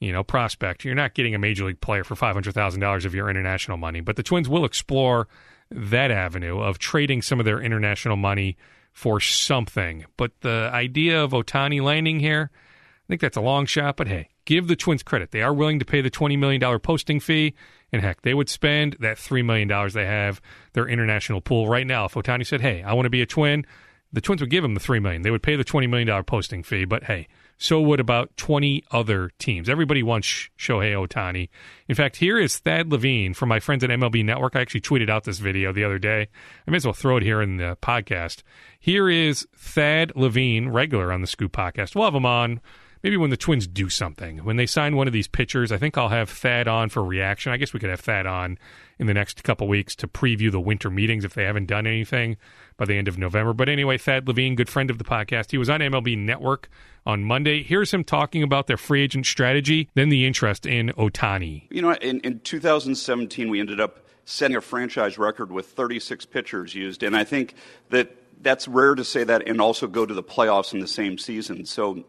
[0.00, 0.84] you know, prospect.
[0.84, 4.22] You're not getting a major league player for $500,000 of your international money, but the
[4.22, 5.28] Twins will explore
[5.74, 8.56] that avenue of trading some of their international money
[8.92, 10.04] for something.
[10.16, 14.28] But the idea of Ohtani landing here, I think that's a long shot, but hey,
[14.44, 15.32] give the Twins credit.
[15.32, 17.54] They are willing to pay the $20 million posting fee.
[17.92, 20.40] And heck, they would spend that $3 million they have,
[20.72, 22.06] their international pool right now.
[22.06, 23.66] If Ohtani said, hey, I want to be a twin,
[24.12, 25.22] the Twins would give him the 3 million.
[25.22, 26.84] They would pay the $20 million posting fee.
[26.84, 27.28] But hey,
[27.64, 29.70] so would about 20 other teams.
[29.70, 31.48] Everybody wants Shohei Ohtani.
[31.88, 34.54] In fact, here is Thad Levine from my friends at MLB Network.
[34.54, 36.28] I actually tweeted out this video the other day.
[36.68, 38.42] I may as well throw it here in the podcast.
[38.78, 41.94] Here is Thad Levine, regular on the Scoop podcast.
[41.94, 42.60] We'll have him on
[43.04, 45.98] maybe when the Twins do something, when they sign one of these pitchers, I think
[45.98, 47.52] I'll have Thad on for reaction.
[47.52, 48.58] I guess we could have Thad on
[48.98, 52.38] in the next couple weeks to preview the winter meetings if they haven't done anything
[52.78, 53.52] by the end of November.
[53.52, 56.70] But anyway, Thad Levine, good friend of the podcast, he was on MLB Network
[57.04, 57.62] on Monday.
[57.62, 61.66] Here's him talking about their free agent strategy, then the interest in Ohtani.
[61.70, 66.74] You know, in, in 2017, we ended up setting a franchise record with 36 pitchers
[66.74, 67.54] used, and I think
[67.90, 71.18] that that's rare to say that and also go to the playoffs in the same
[71.18, 71.66] season.
[71.66, 72.04] So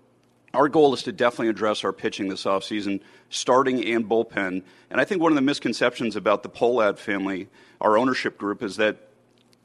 [0.56, 4.64] our goal is to definitely address our pitching this offseason, starting and bullpen.
[4.90, 7.48] And I think one of the misconceptions about the Pohlad family,
[7.82, 8.98] our ownership group, is that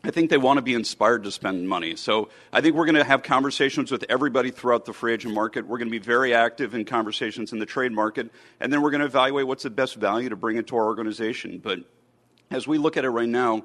[0.03, 1.95] I think they want to be inspired to spend money.
[1.95, 5.67] So I think we're going to have conversations with everybody throughout the free agent market.
[5.67, 8.31] We're going to be very active in conversations in the trade market.
[8.61, 11.59] And then we're going to evaluate what's the best value to bring into our organization.
[11.63, 11.81] But
[12.51, 13.65] as we look at it right now,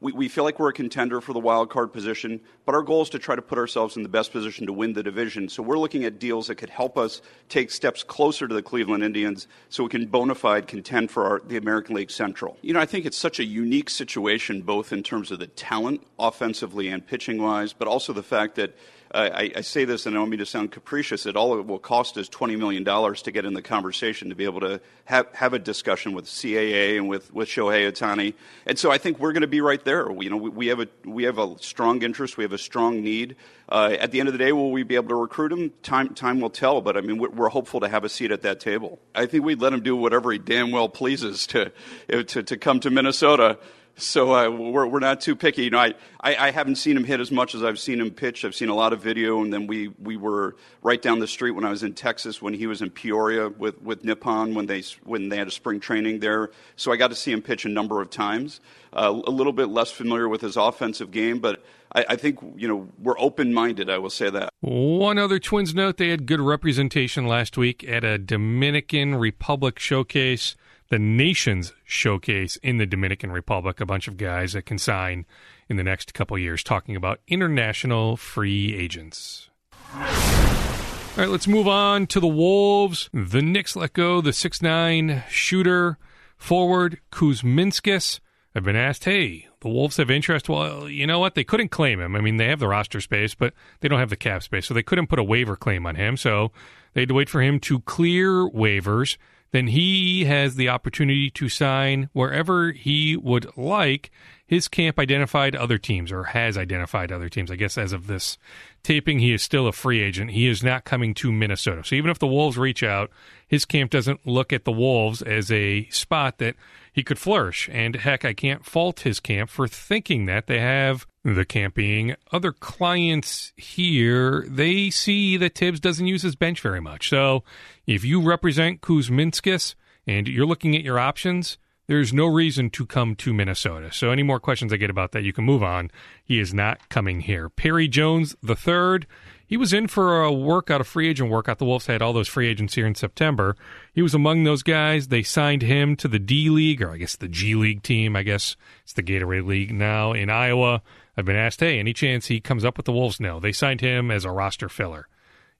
[0.00, 3.02] we, we feel like we're a contender for the wild card position, but our goal
[3.02, 5.48] is to try to put ourselves in the best position to win the division.
[5.48, 9.02] So we're looking at deals that could help us take steps closer to the Cleveland
[9.02, 12.58] Indians so we can bona fide contend for our, the American League Central.
[12.60, 16.06] You know, I think it's such a unique situation, both in terms of the talent,
[16.18, 18.76] offensively and pitching wise, but also the fact that
[19.14, 21.78] I, I, say this, and I don't mean to sound capricious, that all it will
[21.78, 25.54] cost is $20 million to get in the conversation to be able to have, have
[25.54, 28.34] a discussion with CAA and with, with Shohei Ohtani.
[28.66, 30.10] And so I think we're going to be right there.
[30.10, 33.02] You know, we, we, have a, we have a strong interest, we have a strong
[33.02, 33.36] need.
[33.68, 35.72] Uh, at the end of the day, will we be able to recruit him?
[35.82, 38.42] Time, time will tell, but I mean, we're, we're hopeful to have a seat at
[38.42, 38.98] that table.
[39.14, 41.72] I think we'd let him do whatever he damn well pleases to,
[42.08, 43.58] to, to come to Minnesota
[43.96, 45.64] so uh, we're, we're not too picky.
[45.64, 48.10] You know, I, I, I, haven't seen him hit as much as I've seen him
[48.10, 48.44] pitch.
[48.44, 51.52] I've seen a lot of video, and then we, we were right down the street
[51.52, 54.82] when I was in Texas when he was in Peoria with, with Nippon when they,
[55.04, 56.50] when they had a spring training there.
[56.76, 58.60] So I got to see him pitch a number of times.
[58.92, 62.68] Uh, a little bit less familiar with his offensive game, but I, I think, you
[62.68, 64.50] know, we're open minded, I will say that.
[64.60, 70.54] One other Twins note they had good representation last week at a Dominican Republic showcase
[70.88, 73.80] the Nations Showcase in the Dominican Republic.
[73.80, 75.26] A bunch of guys that can sign
[75.68, 79.50] in the next couple years, talking about international free agents.
[79.94, 83.08] All right, let's move on to the Wolves.
[83.12, 85.98] The Knicks let go the six nine shooter
[86.36, 88.20] forward Kuzminskas.
[88.54, 90.48] I've been asked, hey, the Wolves have interest.
[90.48, 91.34] Well, you know what?
[91.34, 92.16] They couldn't claim him.
[92.16, 94.74] I mean, they have the roster space, but they don't have the cap space, so
[94.74, 96.16] they couldn't put a waiver claim on him.
[96.16, 96.52] So
[96.94, 99.16] they had to wait for him to clear waivers
[99.56, 104.10] then he has the opportunity to sign wherever he would like.
[104.46, 107.50] His camp identified other teams or has identified other teams.
[107.50, 108.36] I guess as of this
[108.82, 110.32] taping, he is still a free agent.
[110.32, 111.82] He is not coming to Minnesota.
[111.84, 113.10] So even if the Wolves reach out,
[113.48, 116.54] his camp doesn't look at the Wolves as a spot that
[116.96, 117.68] he could flourish.
[117.70, 120.46] And heck, I can't fault his camp for thinking that.
[120.46, 124.46] They have the camp being other clients here.
[124.48, 127.10] They see that Thibs doesn't use his bench very much.
[127.10, 127.44] So
[127.86, 129.74] if you represent Kuzminskas
[130.06, 133.92] and you're looking at your options, there's no reason to come to Minnesota.
[133.92, 135.90] So any more questions I get about that, you can move on.
[136.24, 137.50] He is not coming here.
[137.50, 139.06] Perry Jones the third.
[139.46, 141.58] He was in for a workout, a free agent workout.
[141.58, 143.56] The Wolves had all those free agents here in September.
[143.92, 145.08] He was among those guys.
[145.08, 148.16] They signed him to the D League, or I guess the G League team.
[148.16, 150.82] I guess it's the Gatorade League now in Iowa.
[151.16, 153.20] I've been asked, hey, any chance he comes up with the Wolves?
[153.20, 153.40] No.
[153.40, 155.08] They signed him as a roster filler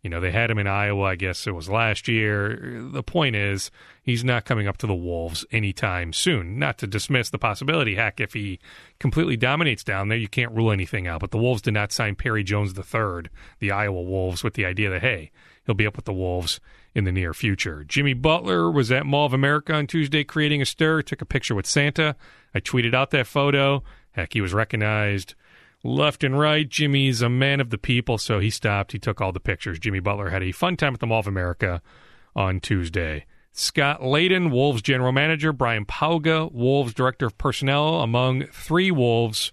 [0.06, 2.78] You know, they had him in Iowa, I guess it was last year.
[2.80, 3.72] The point is,
[4.04, 6.60] he's not coming up to the Wolves anytime soon.
[6.60, 7.96] Not to dismiss the possibility.
[7.96, 8.60] Heck, if he
[9.00, 11.22] completely dominates down there, you can't rule anything out.
[11.22, 14.90] But the Wolves did not sign Perry Jones III, the Iowa Wolves, with the idea
[14.90, 15.32] that, hey,
[15.64, 16.60] he'll be up with the Wolves
[16.94, 17.82] in the near future.
[17.82, 21.56] Jimmy Butler was at Mall of America on Tuesday creating a stir, took a picture
[21.56, 22.14] with Santa.
[22.54, 23.82] I tweeted out that photo.
[24.12, 25.34] Heck, he was recognized
[25.84, 26.68] left and right.
[26.68, 28.92] Jimmy's a man of the people, so he stopped.
[28.92, 29.78] He took all the pictures.
[29.78, 31.82] Jimmy Butler had a fun time at the Mall of America
[32.34, 33.26] on Tuesday.
[33.52, 39.50] Scott Layden, Wolves general manager, Brian Pauga, Wolves director of personnel, among three Wolves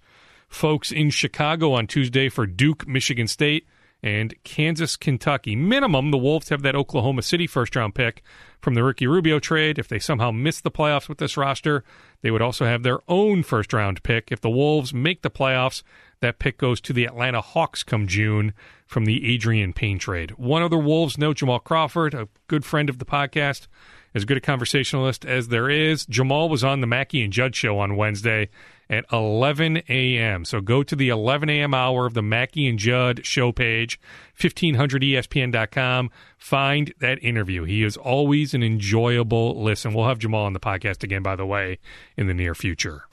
[0.49, 3.65] folks in Chicago on Tuesday for Duke, Michigan State,
[4.03, 5.55] and Kansas, Kentucky.
[5.55, 8.21] Minimum, the Wolves have that Oklahoma City first round pick
[8.59, 9.80] from the Ricky Rubio trade.
[9.80, 11.86] If they somehow miss the playoffs with this roster,
[12.21, 14.30] they would also have their own first round pick.
[14.32, 15.82] If the Wolves make the playoffs,
[16.24, 18.53] that pick goes to the Atlanta Hawks come June
[18.88, 20.32] from the Adreian Payne trade.
[20.32, 23.67] One other Wolves note Jamal Crawford, a good friend of the podcast,
[24.15, 26.05] as good a conversationalist as there is.
[26.05, 28.49] Jamal was on the Mackey and Judd show on Wednesday
[28.89, 30.45] at 11 a.m.
[30.45, 31.74] So go to the 11 a.m.
[31.74, 33.99] hour of the Mackey and Judd show page,
[34.39, 36.09] 1500ESPN.com.
[36.38, 37.63] Find that interview.
[37.63, 39.93] He is always an enjoyable listen.
[39.93, 41.80] We'll have Jamal on the podcast again, by the way,
[42.15, 43.03] in the near future.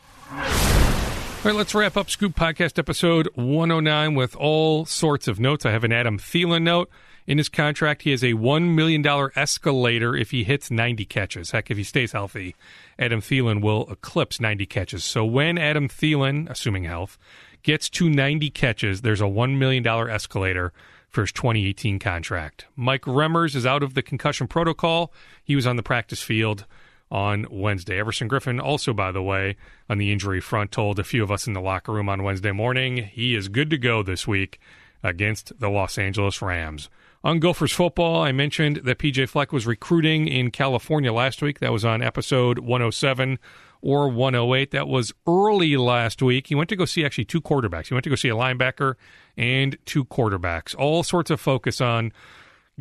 [1.41, 5.65] All right, let's wrap up Scoop Podcast episode 109 with all sorts of notes.
[5.65, 6.91] I have an Adam Thielen note.
[7.27, 9.03] In his contract, he has a $1 million
[9.35, 11.53] escalator if he hits 90 catches.
[11.53, 12.55] Heck, if he stays healthy,
[12.99, 15.03] Adam Thielen will eclipse 90 catches.
[15.03, 17.17] So when Adam Thielen, assuming health,
[17.63, 20.75] gets to 90 catches, there's a $1 million escalator
[21.09, 22.67] for his 2018 contract.
[22.77, 25.11] Mike Remmers is out of the concussion protocol.
[25.43, 26.67] He was on the practice field
[27.11, 27.99] on Wednesday.
[27.99, 29.57] Everson Griffen, also, by the way,
[29.89, 32.53] on the injury front, told a few of us in the locker room on Wednesday
[32.53, 34.61] morning he is good to go this week
[35.03, 36.89] against the Los Angeles Rams.
[37.23, 41.59] On Gophers football, I mentioned that PJ Fleck was recruiting in California last week.
[41.59, 43.39] That was on episode 107
[43.83, 44.71] or 108.
[44.71, 46.47] That was early last week.
[46.47, 47.89] He went to go see actually two quarterbacks.
[47.89, 48.95] He went to go see a linebacker
[49.37, 50.75] and two quarterbacks.
[50.75, 52.13] All sorts of focus on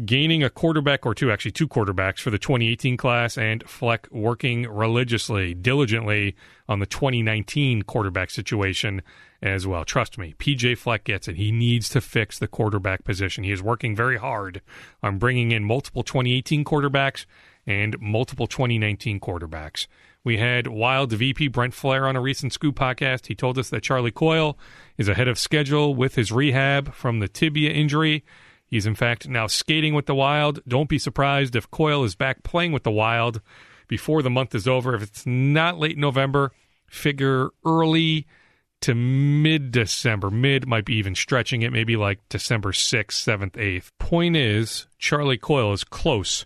[0.05, 4.63] gaining a quarterback or two, actually two quarterbacks for the 2018 class, and Fleck working
[4.69, 6.35] religiously, diligently
[6.67, 9.01] on the 2019 quarterback situation
[9.41, 9.85] as well.
[9.85, 11.35] Trust me, PJ Fleck gets it.
[11.35, 13.43] He needs to fix the quarterback position.
[13.43, 14.61] He is working very hard
[15.01, 17.25] on bringing in multiple 2018 quarterbacks
[17.65, 19.87] and multiple 2019 quarterbacks.
[20.23, 23.27] We had Wild VP Brent Flahr on a recent Scoop podcast.
[23.27, 24.57] He told us that Charlie Coyle
[24.97, 28.25] is ahead of schedule with his rehab from the tibia injury.
[28.69, 30.59] He's, in fact, now skating with the Wild.
[30.67, 33.41] Don't be surprised if Coyle is back playing with the Wild
[33.87, 34.93] before the month is over.
[34.93, 36.51] If it's not late November,
[36.87, 38.27] figure early
[38.81, 40.29] to mid December.
[40.29, 43.91] Mid might be even stretching it, maybe like December 6th, 7th, 8th.
[43.97, 46.45] Point is, Charlie Coyle is close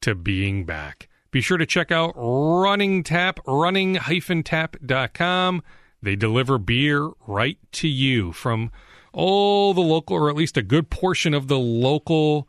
[0.00, 1.08] to being back.
[1.30, 5.62] Be sure to check out Running Tap, running-tap.com.
[6.00, 8.70] They deliver beer right to you from
[9.12, 12.48] all the local, or at least a good portion of the local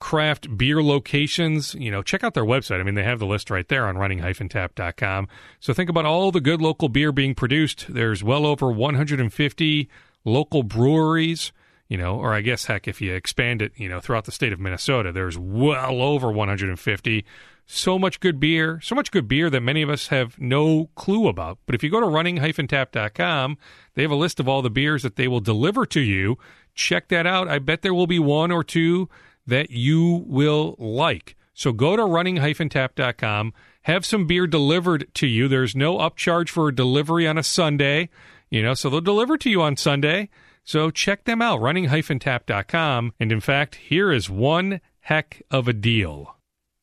[0.00, 2.80] craft beer locations, you know, check out their website.
[2.80, 5.28] I mean, they have the list right there on running-tap.com.
[5.60, 7.86] So think about all the good local beer being produced.
[7.88, 9.88] There's well over 150
[10.24, 11.52] local breweries,
[11.88, 14.52] you know, or I guess heck if you expand it, you know, throughout the state
[14.52, 17.24] of Minnesota, there's well over 150
[17.70, 21.28] so much good beer, so much good beer that many of us have no clue
[21.28, 21.58] about.
[21.66, 23.58] But if you go to running-tap.com,
[23.92, 26.38] they have a list of all the beers that they will deliver to you.
[26.74, 27.46] Check that out.
[27.46, 29.10] I bet there will be one or two
[29.46, 31.36] that you will like.
[31.52, 33.52] So go to running-tap.com,
[33.82, 35.46] have some beer delivered to you.
[35.46, 38.08] There's no upcharge for a delivery on a Sunday,
[38.48, 40.30] you know, so they'll deliver to you on Sunday.
[40.64, 43.12] So check them out, running-tap.com.
[43.20, 46.37] And in fact, here is one heck of a deal.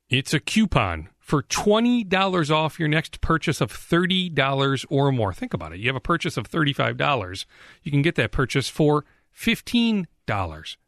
[0.09, 5.33] It's a coupon for $20 off your next purchase of $30 or more.
[5.33, 5.79] Think about it.
[5.79, 7.45] You have a purchase of $35.
[7.81, 9.03] You can get that purchase for
[9.35, 10.05] $15.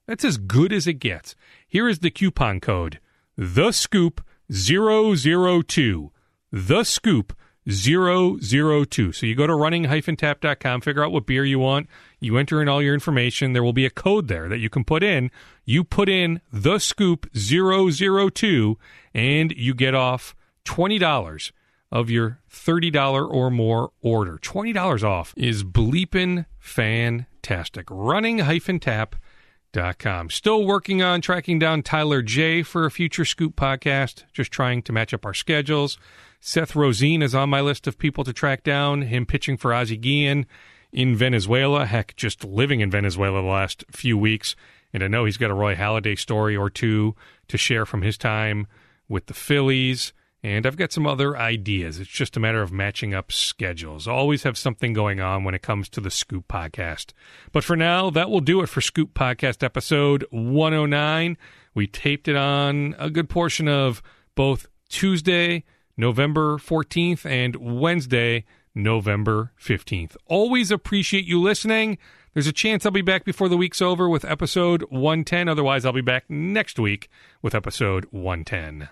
[0.05, 1.35] That's as good as it gets.
[1.67, 2.99] Here is the coupon code
[3.35, 6.11] The Scoop 002.
[6.51, 7.33] The Scoop
[7.67, 9.11] 002.
[9.11, 11.87] So you go to running-tap.com, figure out what beer you want,
[12.19, 14.85] you enter in all your information, there will be a code there that you can
[14.85, 15.31] put in.
[15.69, 18.77] You put in the scoop 002
[19.13, 21.51] and you get off $20
[21.91, 24.39] of your $30 or more order.
[24.41, 27.87] $20 off is bleeping fantastic.
[27.89, 34.53] running hyphen-tap.com Still working on tracking down Tyler Jay for a future Scoop podcast, just
[34.53, 35.99] trying to match up our schedules.
[36.39, 39.97] Seth Rosin is on my list of people to track down, him pitching for Ozzie
[39.97, 40.45] Guillen
[40.93, 41.85] in Venezuela.
[41.85, 44.55] Heck, just living in Venezuela the last few weeks
[44.93, 47.15] And I know he's got a Roy Halladay story or two
[47.47, 48.67] to share from his time
[49.09, 50.13] with the Phillies.
[50.43, 51.99] And I've got some other ideas.
[51.99, 54.07] It's just a matter of matching up schedules.
[54.07, 57.11] Always have something going on when it comes to the Scoop podcast.
[57.51, 61.37] But for now, that will do it for Scoop Podcast episode 109.
[61.73, 64.01] We taped it on a good portion of
[64.35, 65.63] both Tuesday,
[65.97, 70.15] November 14th, and Wednesday, November 15th.
[70.27, 71.97] Always appreciate you listening.
[72.37, 75.49] There's a chance I'll be back before the week's over with episode 110.
[75.49, 77.09] Otherwise, I'll be back next week
[77.41, 78.89] with episode 110.